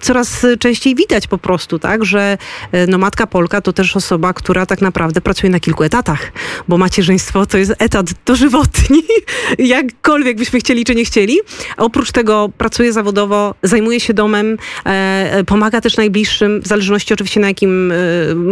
coraz 0.00 0.46
częściej 0.58 0.94
widać 0.94 1.26
po 1.26 1.38
prostu, 1.38 1.78
tak, 1.78 2.04
że 2.04 2.38
e, 2.72 2.86
no, 2.86 2.98
matka 2.98 3.26
Polka 3.26 3.60
to 3.60 3.72
też 3.72 3.96
osoba, 3.96 4.32
która 4.32 4.66
tak 4.66 4.80
naprawdę 4.80 5.20
pracuje 5.20 5.50
na 5.50 5.60
kilku 5.60 5.84
etatach, 5.84 6.32
bo 6.68 6.78
macierzyństwo 6.78 7.46
to 7.46 7.58
jest 7.58 7.74
etat 7.78 8.06
dożywotni, 8.26 9.02
jakkolwiek 9.58 10.38
byśmy 10.38 10.58
chcieli 10.58 10.84
czy 10.84 10.94
nie 10.94 11.04
chcieli. 11.04 11.38
A 11.76 11.82
oprócz 11.82 12.12
tego 12.12 12.50
pracuje 12.58 12.92
zawodowo, 12.92 13.54
zajmuje 13.62 14.00
się 14.00 14.14
domem, 14.14 14.58
e, 14.86 14.88
e, 14.88 15.44
pomaga 15.44 15.80
też 15.80 15.96
najbliższym, 15.96 16.60
w 16.62 16.66
zależności 16.66 17.14
oczywiście 17.14 17.40
na 17.40 17.48
jakim, 17.48 17.92
e, 17.92 17.94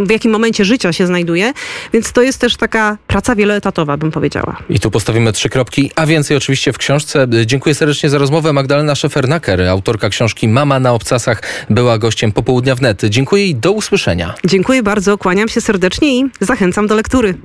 w 0.05 0.11
jakim 0.11 0.31
momencie 0.31 0.65
życia 0.65 0.93
się 0.93 1.07
znajduje, 1.07 1.53
więc 1.93 2.11
to 2.11 2.21
jest 2.21 2.39
też 2.39 2.55
taka 2.55 2.97
praca 3.07 3.35
wieloetatowa, 3.35 3.97
bym 3.97 4.11
powiedziała. 4.11 4.57
I 4.69 4.79
tu 4.79 4.91
postawimy 4.91 5.33
trzy 5.33 5.49
kropki, 5.49 5.91
a 5.95 6.05
więcej 6.05 6.37
oczywiście 6.37 6.73
w 6.73 6.77
książce. 6.77 7.27
Dziękuję 7.45 7.75
serdecznie 7.75 8.09
za 8.09 8.17
rozmowę. 8.17 8.53
Magdalena 8.53 8.95
Szefernaker, 8.95 9.61
autorka 9.61 10.09
książki 10.09 10.47
Mama 10.47 10.79
na 10.79 10.93
obcasach, 10.93 11.34
była 11.69 11.97
gościem 11.97 12.31
popołudnia 12.31 12.75
wnet. 12.75 13.01
Dziękuję 13.05 13.47
i 13.47 13.55
do 13.55 13.71
usłyszenia. 13.71 14.33
Dziękuję 14.45 14.83
bardzo, 14.83 15.17
kłaniam 15.17 15.47
się 15.47 15.61
serdecznie 15.61 16.19
i 16.19 16.29
zachęcam 16.39 16.87
do 16.87 16.95
lektury. 16.95 17.33